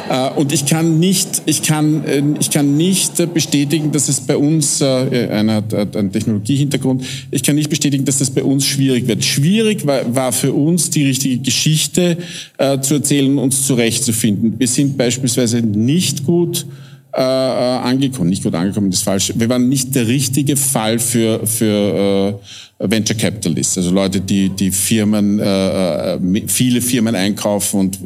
Äh, 0.10 0.32
und 0.32 0.52
ich 0.52 0.66
kann 0.66 1.00
nicht, 1.00 1.44
ich 1.46 1.62
kann, 1.62 2.04
äh, 2.04 2.24
ich 2.40 2.50
kann 2.50 2.76
nicht 2.76 3.34
bestätigen, 3.34 3.92
dass 3.92 4.10
es 4.10 4.22
bei 4.22 4.36
uns, 4.36 4.82
äh, 4.82 5.30
einer 5.32 5.56
hat 5.56 5.96
einen 5.96 6.12
Technologiehintergrund, 6.12 7.04
ich 7.32 7.44
kann 7.44 7.56
nicht 7.56 7.70
bestätigen, 7.70 8.06
dass 8.06 8.18
das 8.18 8.32
bei 8.32 8.44
uns 8.44 8.66
schwierig 8.66 9.08
wird. 9.08 9.24
Schwierig 9.24 9.86
war, 9.86 10.16
war 10.16 10.32
für 10.32 10.54
uns 10.54 10.90
die 10.90 11.06
richtige 11.06 11.38
Geschichte 11.38 12.18
zu 12.82 12.94
erzählen, 12.96 13.38
uns 13.38 13.66
zurechtzufinden. 13.66 14.56
Wir 14.58 14.68
sind 14.68 14.98
beispielsweise 14.98 15.62
nicht 15.62 16.26
gut 16.26 16.66
äh, 17.14 17.22
angekommen, 17.22 18.30
nicht 18.30 18.44
gut 18.44 18.56
angekommen, 18.56 18.92
das 18.92 19.00
ist 19.00 19.06
falsch. 19.06 19.34
Wir 19.36 19.50
waren 19.50 19.70
nicht 19.70 19.96
der 19.96 20.08
richtige 20.08 20.56
Fall 20.56 21.00
für, 21.00 21.46
für 21.46 22.40
äh, 22.40 22.46
Venture 22.80 23.16
Capitalists, 23.16 23.78
also 23.78 23.92
Leute, 23.92 24.22
die, 24.22 24.50
die 24.50 24.72
Firmen, 24.72 25.40
äh, 25.40 26.18
viele 26.48 26.82
Firmen 26.82 27.14
einkaufen 27.14 27.80
und 27.82 28.00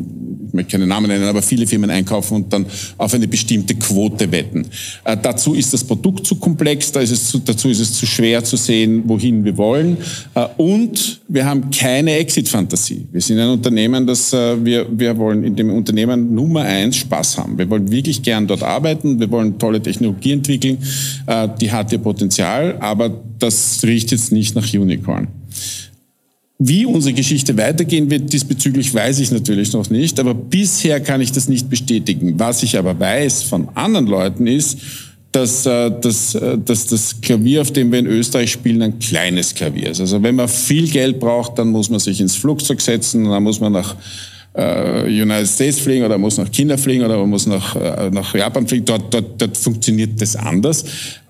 ich 0.47 0.53
möchte 0.53 0.71
keine 0.71 0.87
Namen 0.87 1.07
nennen, 1.07 1.25
aber 1.25 1.43
viele 1.43 1.67
Firmen 1.67 1.91
einkaufen 1.91 2.35
und 2.35 2.53
dann 2.53 2.65
auf 2.97 3.13
eine 3.13 3.27
bestimmte 3.27 3.75
Quote 3.75 4.31
wetten. 4.31 4.65
Äh, 5.03 5.15
dazu 5.21 5.53
ist 5.53 5.73
das 5.73 5.83
Produkt 5.83 6.25
zu 6.25 6.35
komplex, 6.35 6.91
da 6.91 7.01
ist 7.01 7.11
es 7.11 7.27
zu, 7.27 7.37
dazu 7.39 7.69
ist 7.69 7.79
es 7.79 7.93
zu 7.93 8.07
schwer 8.07 8.43
zu 8.43 8.57
sehen, 8.57 9.03
wohin 9.05 9.45
wir 9.45 9.55
wollen. 9.57 9.97
Äh, 10.33 10.47
und 10.57 11.21
wir 11.27 11.45
haben 11.45 11.69
keine 11.69 12.15
Exit-Fantasie. 12.15 13.07
Wir 13.11 13.21
sind 13.21 13.39
ein 13.39 13.49
Unternehmen, 13.49 14.07
das 14.07 14.33
äh, 14.33 14.63
wir, 14.63 14.87
wir 14.89 15.15
wollen 15.17 15.43
in 15.43 15.55
dem 15.55 15.69
Unternehmen 15.69 16.33
Nummer 16.33 16.61
eins 16.61 16.97
Spaß 16.97 17.37
haben. 17.37 17.59
Wir 17.59 17.69
wollen 17.69 17.91
wirklich 17.91 18.23
gern 18.23 18.47
dort 18.47 18.63
arbeiten, 18.63 19.19
wir 19.19 19.29
wollen 19.29 19.59
tolle 19.59 19.81
Technologie 19.81 20.31
entwickeln, 20.31 20.79
äh, 21.27 21.47
die 21.61 21.71
hat 21.71 21.91
ihr 21.91 21.99
Potenzial, 21.99 22.77
aber 22.79 23.21
das 23.43 23.83
riecht 23.83 24.11
jetzt 24.11 24.31
nicht 24.31 24.55
nach 24.55 24.73
Unicorn. 24.73 25.27
Wie 26.59 26.85
unsere 26.85 27.13
Geschichte 27.13 27.57
weitergehen 27.57 28.09
wird, 28.09 28.31
diesbezüglich 28.31 28.93
weiß 28.93 29.19
ich 29.19 29.31
natürlich 29.31 29.73
noch 29.73 29.89
nicht, 29.89 30.19
aber 30.19 30.33
bisher 30.33 31.01
kann 31.01 31.19
ich 31.19 31.31
das 31.31 31.49
nicht 31.49 31.69
bestätigen. 31.69 32.39
Was 32.39 32.63
ich 32.63 32.77
aber 32.77 32.97
weiß 32.97 33.43
von 33.43 33.67
anderen 33.75 34.07
Leuten 34.07 34.47
ist, 34.47 34.77
dass, 35.33 35.65
äh, 35.65 35.91
dass, 35.99 36.35
äh, 36.35 36.57
dass 36.57 36.85
das 36.87 37.19
Klavier, 37.19 37.61
auf 37.61 37.71
dem 37.71 37.91
wir 37.91 37.99
in 37.99 38.05
Österreich 38.05 38.51
spielen, 38.51 38.81
ein 38.81 38.99
kleines 38.99 39.53
Klavier 39.55 39.89
ist. 39.89 39.99
Also 39.99 40.23
wenn 40.23 40.35
man 40.35 40.47
viel 40.47 40.87
Geld 40.87 41.19
braucht, 41.19 41.57
dann 41.57 41.69
muss 41.69 41.89
man 41.89 41.99
sich 41.99 42.21
ins 42.21 42.35
Flugzeug 42.35 42.79
setzen, 42.79 43.25
dann 43.25 43.43
muss 43.43 43.59
man 43.59 43.73
nach 43.73 43.95
äh, 44.53 45.05
United 45.05 45.47
States 45.47 45.79
fliegen 45.79 46.05
oder 46.05 46.17
muss 46.17 46.37
nach 46.37 46.51
China 46.51 46.77
fliegen 46.77 47.03
oder 47.03 47.17
man 47.17 47.29
muss 47.29 47.47
nach, 47.47 47.75
äh, 47.75 48.09
nach 48.11 48.33
Japan 48.35 48.67
fliegen. 48.67 48.85
Dort, 48.85 49.13
dort, 49.13 49.41
dort 49.41 49.57
funktioniert 49.57 50.21
das 50.21 50.35
anders. 50.35 50.85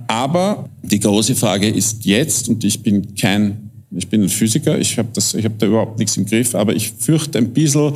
Aber 0.07 0.69
die 0.81 0.99
große 0.99 1.35
Frage 1.35 1.69
ist 1.69 2.05
jetzt, 2.05 2.49
und 2.49 2.63
ich 2.63 2.81
bin 2.81 3.15
kein 3.15 3.69
Ich 3.95 4.07
bin 4.07 4.23
ein 4.23 4.29
Physiker, 4.29 4.79
ich 4.79 4.97
habe 4.97 5.09
hab 5.19 5.59
da 5.59 5.65
überhaupt 5.67 5.99
nichts 5.99 6.17
im 6.17 6.25
Griff, 6.25 6.55
aber 6.55 6.75
ich 6.75 6.91
fürchte 6.97 7.37
ein 7.37 7.53
bisschen, 7.53 7.93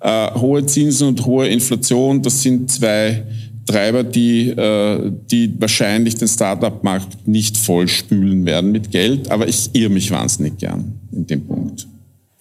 äh, 0.00 0.30
hohe 0.34 0.64
Zinsen 0.66 1.08
und 1.08 1.26
hohe 1.26 1.48
Inflation, 1.48 2.22
das 2.22 2.42
sind 2.42 2.70
zwei 2.70 3.24
Treiber, 3.66 4.04
die, 4.04 4.50
äh, 4.50 5.12
die 5.30 5.52
wahrscheinlich 5.58 6.16
den 6.16 6.28
Startup-Markt 6.28 7.26
nicht 7.26 7.56
vollspülen 7.56 8.44
werden 8.44 8.72
mit 8.72 8.90
Geld, 8.90 9.30
aber 9.30 9.48
ich 9.48 9.70
irre 9.72 9.90
mich 9.90 10.10
wahnsinnig 10.10 10.58
gern 10.58 10.94
in 11.12 11.26
dem 11.26 11.46
Punkt. 11.46 11.86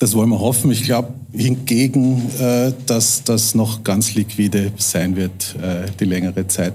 Das 0.01 0.15
wollen 0.15 0.29
wir 0.29 0.39
hoffen. 0.39 0.71
Ich 0.71 0.83
glaube 0.83 1.09
hingegen, 1.31 2.23
äh, 2.39 2.71
dass 2.87 3.23
das 3.23 3.53
noch 3.53 3.83
ganz 3.83 4.15
liquide 4.15 4.71
sein 4.77 5.15
wird, 5.15 5.55
äh, 5.61 5.91
die 5.99 6.05
längere 6.05 6.47
Zeit. 6.47 6.73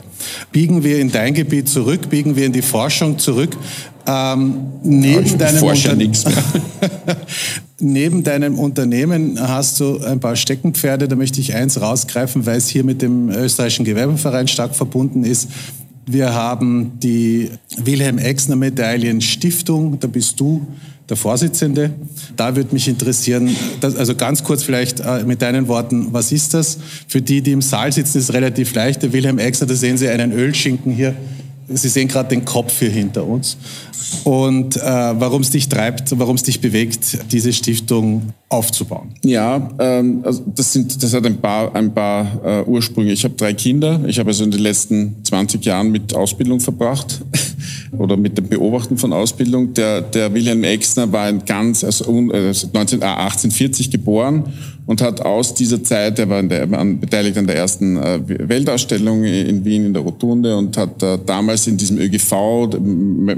Biegen 0.52 0.84
wir 0.84 1.00
in 1.00 1.10
dein 1.10 1.34
Gebiet 1.34 1.68
zurück, 1.68 2.08
biegen 2.08 2.36
wir 2.36 2.46
in 2.46 2.52
die 2.52 2.62
Forschung 2.62 3.18
zurück. 3.18 3.56
Ähm, 4.06 4.68
neben, 4.84 5.26
ja, 5.26 5.36
deinem 5.38 6.12
neben 7.80 8.22
deinem 8.22 8.60
Unternehmen 8.60 9.40
hast 9.40 9.80
du 9.80 9.98
ein 10.04 10.20
paar 10.20 10.36
Steckenpferde. 10.36 11.08
Da 11.08 11.16
möchte 11.16 11.40
ich 11.40 11.52
eins 11.52 11.80
rausgreifen, 11.80 12.46
weil 12.46 12.58
es 12.58 12.68
hier 12.68 12.84
mit 12.84 13.02
dem 13.02 13.28
österreichischen 13.30 13.84
Gewerbeverein 13.84 14.46
stark 14.46 14.76
verbunden 14.76 15.24
ist. 15.24 15.48
Wir 16.08 16.32
haben 16.32 16.92
die 17.00 17.50
Wilhelm 17.76 18.18
Exner 18.18 18.54
Medaillen 18.54 19.20
Stiftung. 19.20 19.98
Da 19.98 20.06
bist 20.06 20.38
du 20.38 20.64
der 21.08 21.16
Vorsitzende. 21.16 21.90
Da 22.36 22.56
würde 22.56 22.72
mich 22.72 22.88
interessieren, 22.88 23.54
dass, 23.80 23.96
also 23.96 24.14
ganz 24.14 24.42
kurz 24.42 24.62
vielleicht 24.62 25.00
äh, 25.00 25.24
mit 25.24 25.42
deinen 25.42 25.68
Worten, 25.68 26.08
was 26.12 26.32
ist 26.32 26.54
das? 26.54 26.78
Für 27.06 27.22
die, 27.22 27.42
die 27.42 27.52
im 27.52 27.62
Saal 27.62 27.92
sitzen, 27.92 28.18
ist 28.18 28.32
relativ 28.32 28.74
leicht. 28.74 29.02
Der 29.02 29.12
Wilhelm 29.12 29.38
Exner, 29.38 29.66
da 29.66 29.74
sehen 29.74 29.96
Sie 29.98 30.08
einen 30.08 30.32
Ölschinken 30.32 30.92
hier. 30.92 31.14
Sie 31.68 31.88
sehen 31.88 32.06
gerade 32.06 32.28
den 32.28 32.44
Kopf 32.44 32.78
hier 32.78 32.90
hinter 32.90 33.26
uns. 33.26 33.56
Und 34.22 34.76
äh, 34.76 34.80
warum 34.80 35.42
es 35.42 35.50
dich 35.50 35.68
treibt, 35.68 36.16
warum 36.16 36.36
es 36.36 36.44
dich 36.44 36.60
bewegt, 36.60 37.18
diese 37.32 37.52
Stiftung 37.52 38.32
aufzubauen? 38.48 39.08
Ja, 39.24 39.68
ähm, 39.80 40.20
also 40.24 40.44
das, 40.54 40.72
sind, 40.72 41.02
das 41.02 41.12
hat 41.12 41.26
ein 41.26 41.38
paar, 41.38 41.74
ein 41.74 41.92
paar 41.92 42.40
äh, 42.44 42.62
Ursprünge. 42.64 43.10
Ich 43.10 43.24
habe 43.24 43.34
drei 43.34 43.52
Kinder. 43.52 44.00
Ich 44.06 44.20
habe 44.20 44.28
also 44.28 44.44
in 44.44 44.52
den 44.52 44.60
letzten 44.60 45.16
20 45.24 45.64
Jahren 45.64 45.90
mit 45.90 46.14
Ausbildung 46.14 46.60
verbracht 46.60 47.20
oder 47.98 48.16
mit 48.16 48.36
dem 48.38 48.48
Beobachten 48.48 48.96
von 48.96 49.12
Ausbildung. 49.12 49.74
Der, 49.74 50.00
der 50.00 50.32
Wilhelm 50.34 50.64
Exner 50.64 51.10
war 51.12 51.24
ein 51.24 51.44
ganz, 51.44 51.84
also, 51.84 52.04
also 52.32 52.68
19, 52.72 53.02
äh, 53.02 53.04
1840 53.04 53.90
geboren 53.90 54.44
und 54.86 55.02
hat 55.02 55.20
aus 55.20 55.54
dieser 55.54 55.82
Zeit, 55.82 56.18
er 56.18 56.28
war, 56.28 56.42
der, 56.42 56.70
war 56.70 56.84
beteiligt 56.84 57.36
an 57.36 57.46
der 57.46 57.56
ersten 57.56 57.96
äh, 57.96 58.20
Weltausstellung 58.26 59.24
in 59.24 59.64
Wien 59.64 59.86
in 59.86 59.92
der 59.92 60.02
Rotunde 60.02 60.56
und 60.56 60.76
hat 60.76 61.02
äh, 61.02 61.18
damals 61.24 61.66
in 61.66 61.76
diesem 61.76 61.98
ÖGV, 61.98 62.70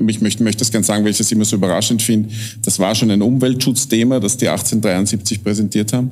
ich 0.08 0.20
möchte, 0.20 0.42
möchte 0.42 0.60
das 0.60 0.70
gerne 0.70 0.84
sagen, 0.84 1.04
weil 1.04 1.12
ich 1.12 1.18
das 1.18 1.32
immer 1.32 1.44
so 1.44 1.56
überraschend 1.56 2.02
finde, 2.02 2.28
das 2.62 2.78
war 2.78 2.94
schon 2.94 3.10
ein 3.10 3.22
Umweltschutzthema, 3.22 4.20
das 4.20 4.36
die 4.36 4.48
1873 4.48 5.42
präsentiert 5.42 5.92
haben 5.92 6.10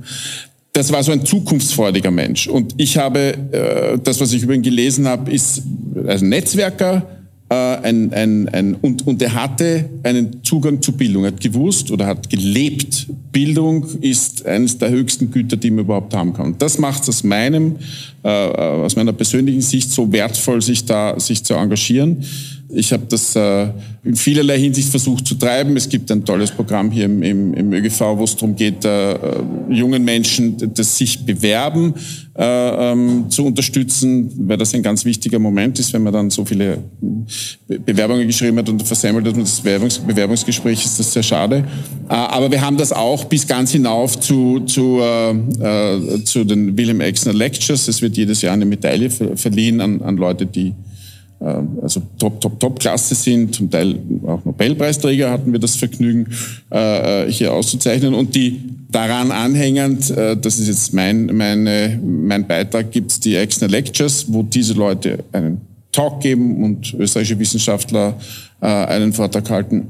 das 0.72 0.92
war 0.92 1.02
so 1.02 1.10
ein 1.10 1.24
zukunftsfreudiger 1.24 2.10
Mensch. 2.10 2.48
Und 2.48 2.74
ich 2.76 2.98
habe, 2.98 3.98
das, 4.04 4.20
was 4.20 4.34
ich 4.34 4.42
über 4.42 4.52
ihn 4.52 4.60
gelesen 4.60 5.08
habe, 5.08 5.32
ist 5.32 5.62
also 6.06 6.26
Netzwerker, 6.26 7.15
äh, 7.48 7.54
ein, 7.54 8.12
ein, 8.12 8.48
ein, 8.48 8.74
und, 8.74 9.06
und 9.06 9.22
er 9.22 9.34
hatte 9.34 9.88
einen 10.02 10.42
Zugang 10.42 10.82
zu 10.82 10.92
Bildung. 10.92 11.24
Er 11.24 11.32
hat 11.32 11.40
gewusst 11.40 11.90
oder 11.92 12.06
hat 12.06 12.28
gelebt. 12.28 13.06
Bildung 13.30 13.86
ist 14.00 14.44
eines 14.46 14.78
der 14.78 14.90
höchsten 14.90 15.30
Güter, 15.30 15.56
die 15.56 15.70
man 15.70 15.84
überhaupt 15.84 16.12
haben 16.14 16.32
kann. 16.32 16.46
Und 16.46 16.62
das 16.62 16.78
macht 16.78 17.04
es 17.04 17.08
aus 17.08 17.24
meinem, 17.24 17.76
äh, 18.24 18.28
aus 18.28 18.96
meiner 18.96 19.12
persönlichen 19.12 19.60
Sicht 19.60 19.92
so 19.92 20.10
wertvoll, 20.10 20.60
sich 20.60 20.84
da, 20.84 21.20
sich 21.20 21.44
zu 21.44 21.54
engagieren. 21.54 22.24
Ich 22.68 22.92
habe 22.92 23.04
das 23.08 23.36
äh, 23.36 23.68
in 24.02 24.16
vielerlei 24.16 24.58
Hinsicht 24.58 24.88
versucht 24.88 25.26
zu 25.26 25.36
treiben. 25.36 25.76
Es 25.76 25.88
gibt 25.88 26.10
ein 26.10 26.24
tolles 26.24 26.50
Programm 26.50 26.90
hier 26.90 27.04
im, 27.04 27.22
im, 27.22 27.54
im 27.54 27.72
ÖGV, 27.72 28.00
wo 28.16 28.24
es 28.24 28.34
darum 28.34 28.56
geht, 28.56 28.84
äh, 28.84 29.16
jungen 29.68 30.04
Menschen 30.04 30.56
das 30.74 30.98
sich 30.98 31.24
bewerben 31.24 31.94
äh, 32.38 32.92
ähm, 32.92 33.30
zu 33.30 33.46
unterstützen, 33.46 34.30
weil 34.46 34.58
das 34.58 34.74
ein 34.74 34.82
ganz 34.82 35.04
wichtiger 35.04 35.38
Moment 35.38 35.78
ist, 35.78 35.92
wenn 35.92 36.02
man 36.02 36.12
dann 36.12 36.30
so 36.30 36.44
viele 36.44 36.78
Bewerbungen 37.66 38.26
geschrieben 38.26 38.58
hat 38.58 38.68
und 38.68 38.82
versemmelt 38.82 39.26
hat 39.26 39.34
und 39.34 39.42
das 39.42 39.60
Bewerbungs 39.60 39.98
Bewerbungsgespräch 39.98 40.84
ist 40.84 40.98
das 40.98 41.12
sehr 41.12 41.22
schade. 41.22 41.64
Äh, 42.08 42.14
aber 42.14 42.50
wir 42.50 42.60
haben 42.60 42.76
das 42.76 42.92
auch 42.92 43.24
bis 43.24 43.46
ganz 43.46 43.72
hinauf 43.72 44.20
zu, 44.20 44.60
zu, 44.60 45.00
äh, 45.00 45.30
äh 45.30 46.24
zu 46.24 46.44
den 46.44 46.76
Wilhelm 46.76 47.00
Exner 47.00 47.32
Lectures. 47.32 47.88
Es 47.88 48.02
wird 48.02 48.16
jedes 48.16 48.42
Jahr 48.42 48.52
eine 48.52 48.66
Medaille 48.66 49.10
verliehen 49.10 49.80
an, 49.80 50.02
an 50.02 50.16
Leute, 50.16 50.46
die 50.46 50.74
also 51.40 52.02
Top, 52.18 52.40
Top, 52.40 52.58
Top-Klasse 52.58 53.14
sind, 53.14 53.54
zum 53.54 53.70
Teil 53.70 53.98
auch 54.26 54.44
Nobelpreisträger 54.44 55.30
hatten 55.30 55.52
wir 55.52 55.60
das 55.60 55.76
Vergnügen, 55.76 56.28
äh, 56.70 57.30
hier 57.30 57.52
auszuzeichnen. 57.52 58.14
Und 58.14 58.34
die 58.34 58.60
daran 58.90 59.30
anhängend, 59.30 60.10
äh, 60.10 60.36
das 60.36 60.58
ist 60.58 60.68
jetzt 60.68 60.94
mein, 60.94 61.26
meine, 61.26 62.00
mein 62.02 62.46
Beitrag, 62.46 62.90
gibt 62.90 63.12
es 63.12 63.20
die 63.20 63.36
Exner 63.36 63.68
Lectures, 63.68 64.26
wo 64.28 64.42
diese 64.42 64.74
Leute 64.74 65.24
einen 65.32 65.60
Talk 65.92 66.20
geben 66.20 66.62
und 66.62 66.94
österreichische 66.94 67.38
Wissenschaftler 67.38 68.14
einen 68.60 69.12
Vortrag 69.12 69.48
halten 69.50 69.88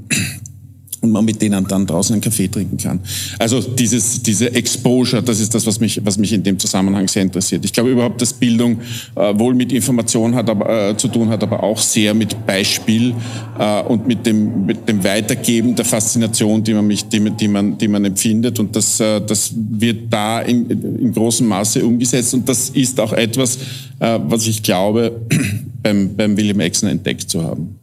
und 1.07 1.13
man 1.13 1.25
mit 1.25 1.41
denen 1.41 1.67
dann 1.67 1.87
draußen 1.87 2.13
einen 2.13 2.21
Kaffee 2.21 2.49
trinken 2.49 2.77
kann. 2.77 3.01
Also 3.39 3.61
dieses, 3.61 4.23
diese 4.23 4.53
Exposure, 4.55 5.23
das 5.23 5.41
ist 5.41 5.55
das, 5.55 5.67
was 5.67 5.81
mich, 5.81 6.01
was 6.05 6.19
mich 6.19 6.33
in 6.33 6.43
dem 6.43 6.59
Zusammenhang 6.59 7.09
sehr 7.09 7.23
interessiert. 7.23 7.65
Ich 7.65 7.73
glaube 7.73 7.91
überhaupt, 7.91 8.21
dass 8.21 8.33
Bildung 8.33 8.81
äh, 9.15 9.39
wohl 9.39 9.55
mit 9.55 9.73
Information 9.73 10.35
hat, 10.35 10.51
aber, 10.51 10.91
äh, 10.91 10.97
zu 10.97 11.09
tun 11.09 11.29
hat, 11.29 11.43
aber 11.43 11.63
auch 11.63 11.79
sehr 11.79 12.15
mit 12.15 12.47
Beispiel 12.47 13.15
äh, 13.59 13.83
und 13.83 14.07
mit 14.07 14.27
dem, 14.27 14.67
mit 14.67 14.89
dem 14.89 15.03
Weitergeben 15.03 15.75
der 15.75 15.85
Faszination, 15.85 16.63
die 16.63 16.75
man, 16.75 16.87
mich, 16.87 17.05
die, 17.09 17.31
die 17.31 17.49
man, 17.49 17.79
die 17.79 17.89
man 17.89 18.05
empfindet. 18.05 18.59
Und 18.59 18.75
das, 18.75 19.01
äh, 19.01 19.21
das 19.21 19.53
wird 19.55 20.13
da 20.13 20.41
in, 20.41 20.69
in 20.69 21.13
großem 21.13 21.47
Maße 21.47 21.85
umgesetzt. 21.85 22.35
Und 22.35 22.49
das 22.49 22.71
ist 22.71 22.99
auch 23.01 23.13
etwas, 23.13 23.57
äh, 24.01 24.19
was 24.27 24.47
ich 24.47 24.63
glaube, 24.63 25.21
beim, 25.83 26.15
beim 26.17 26.37
William 26.37 26.61
Exner 26.61 26.91
entdeckt 26.91 27.31
zu 27.31 27.43
haben 27.43 27.79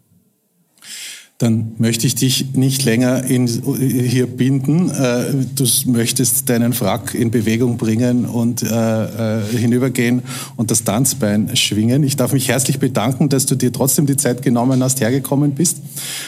dann 1.44 1.74
möchte 1.78 2.08
ich 2.08 2.16
dich 2.16 2.54
nicht 2.54 2.86
länger 2.86 3.26
in, 3.26 3.48
hier 3.48 4.28
binden. 4.28 4.90
Äh, 4.90 5.26
du 5.54 5.66
möchtest 5.88 6.50
deinen 6.50 6.72
Frack 6.72 7.14
in 7.14 7.32
Bewegung 7.32 7.76
bringen 7.76 8.24
und 8.24 8.64
äh, 8.64 9.40
äh, 9.40 9.42
hinübergehen 9.52 10.22
und 10.56 10.72
das 10.72 10.86
Tanzbein 10.86 11.54
schwingen. 11.58 12.04
Ich 12.04 12.16
darf 12.16 12.32
mich 12.32 12.48
herzlich 12.48 12.80
bedanken, 12.80 13.28
dass 13.28 13.46
du 13.46 13.56
dir 13.56 13.74
trotzdem 13.74 14.06
die 14.06 14.16
Zeit 14.16 14.42
genommen 14.42 14.82
hast, 14.82 15.02
hergekommen 15.02 15.52
bist. 15.52 15.80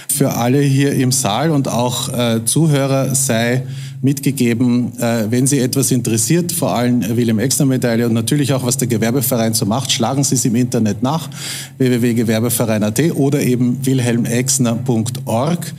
Für 0.09 0.33
alle 0.33 0.59
hier 0.59 0.91
im 0.91 1.13
Saal 1.13 1.51
und 1.51 1.69
auch 1.69 2.09
Zuhörer 2.45 3.15
sei 3.15 3.63
mitgegeben, 4.05 4.97
äh, 4.99 5.29
wenn 5.29 5.47
Sie 5.47 5.59
etwas 5.59 5.91
interessiert, 5.91 6.53
vor 6.53 6.73
allem 6.73 7.01
William 7.17 7.39
Exner 7.39 7.65
Medaille 7.65 8.05
und 8.05 8.13
natürlich 8.13 8.53
auch, 8.53 8.63
was 8.63 8.77
der 8.77 8.87
Gewerbeverein 8.87 9.53
so 9.53 9.65
macht, 9.65 9.91
schlagen 9.91 10.23
Sie 10.23 10.35
es 10.35 10.45
im 10.45 10.55
Internet 10.55 11.03
nach, 11.03 11.29
www.gewerbeverein.at 11.77 13.15
oder 13.15 13.41
eben 13.41 13.85
wilhelmexner.org. 13.85 15.73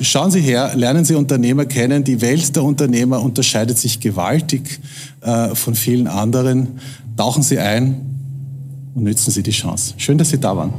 Schauen 0.00 0.30
Sie 0.30 0.40
her, 0.40 0.72
lernen 0.74 1.04
Sie 1.04 1.14
Unternehmer 1.14 1.66
kennen. 1.66 2.04
Die 2.04 2.20
Welt 2.20 2.56
der 2.56 2.64
Unternehmer 2.64 3.20
unterscheidet 3.20 3.78
sich 3.78 4.00
gewaltig 4.00 4.80
äh, 5.20 5.54
von 5.54 5.74
vielen 5.74 6.08
anderen. 6.08 6.80
Tauchen 7.16 7.42
Sie 7.42 7.58
ein 7.58 8.00
und 8.94 9.04
nützen 9.04 9.30
Sie 9.30 9.42
die 9.42 9.50
Chance. 9.50 9.94
Schön, 9.96 10.18
dass 10.18 10.30
Sie 10.30 10.38
da 10.38 10.56
waren. 10.56 10.72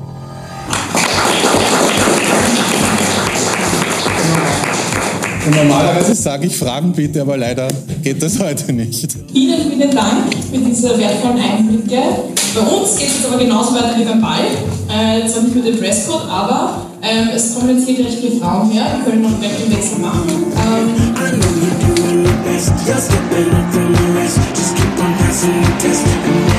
Und 5.46 5.56
normalerweise 5.56 6.16
sage 6.16 6.48
ich 6.48 6.58
Fragen 6.58 6.92
bitte, 6.92 7.22
aber 7.22 7.38
leider 7.38 7.68
geht 8.04 8.22
das 8.22 8.40
heute 8.40 8.74
nicht. 8.74 9.16
Ihnen 9.34 9.72
vielen 9.72 9.92
Dank 9.92 10.34
für 10.52 10.58
diese 10.58 10.98
wertvollen 10.98 11.40
Einblicke. 11.40 12.02
Bei 12.56 12.62
uns 12.62 12.98
geht 12.98 13.10
es 13.10 13.26
aber 13.26 13.38
genauso 13.38 13.74
weiter 13.74 13.96
wie 13.98 14.04
beim 14.04 14.22
Ball. 14.22 14.46
Äh, 14.90 15.28
zwar 15.28 15.44
nicht 15.44 15.56
mit 15.56 15.66
dem 15.66 15.80
Dresscode, 15.80 16.26
aber 16.30 16.88
ähm, 17.02 17.30
es 17.34 17.56
kommen 17.56 17.78
jetzt 17.78 17.88
hier 17.88 17.96
gleich 17.96 18.18
viele 18.18 18.40
Frauen 18.40 18.70
her. 18.72 18.86
Wir 18.98 19.12
können 19.12 19.22
noch 19.22 19.30
einen 19.30 19.42
Wechsel 19.42 20.00
machen. 20.00 20.28
Ähm, 20.58 21.10
is 24.60 24.74
ticking 24.74 25.00
and 25.00 25.80
there's 25.80 26.04
no 26.04 26.10
one 26.12 26.28
inside. 26.28 26.59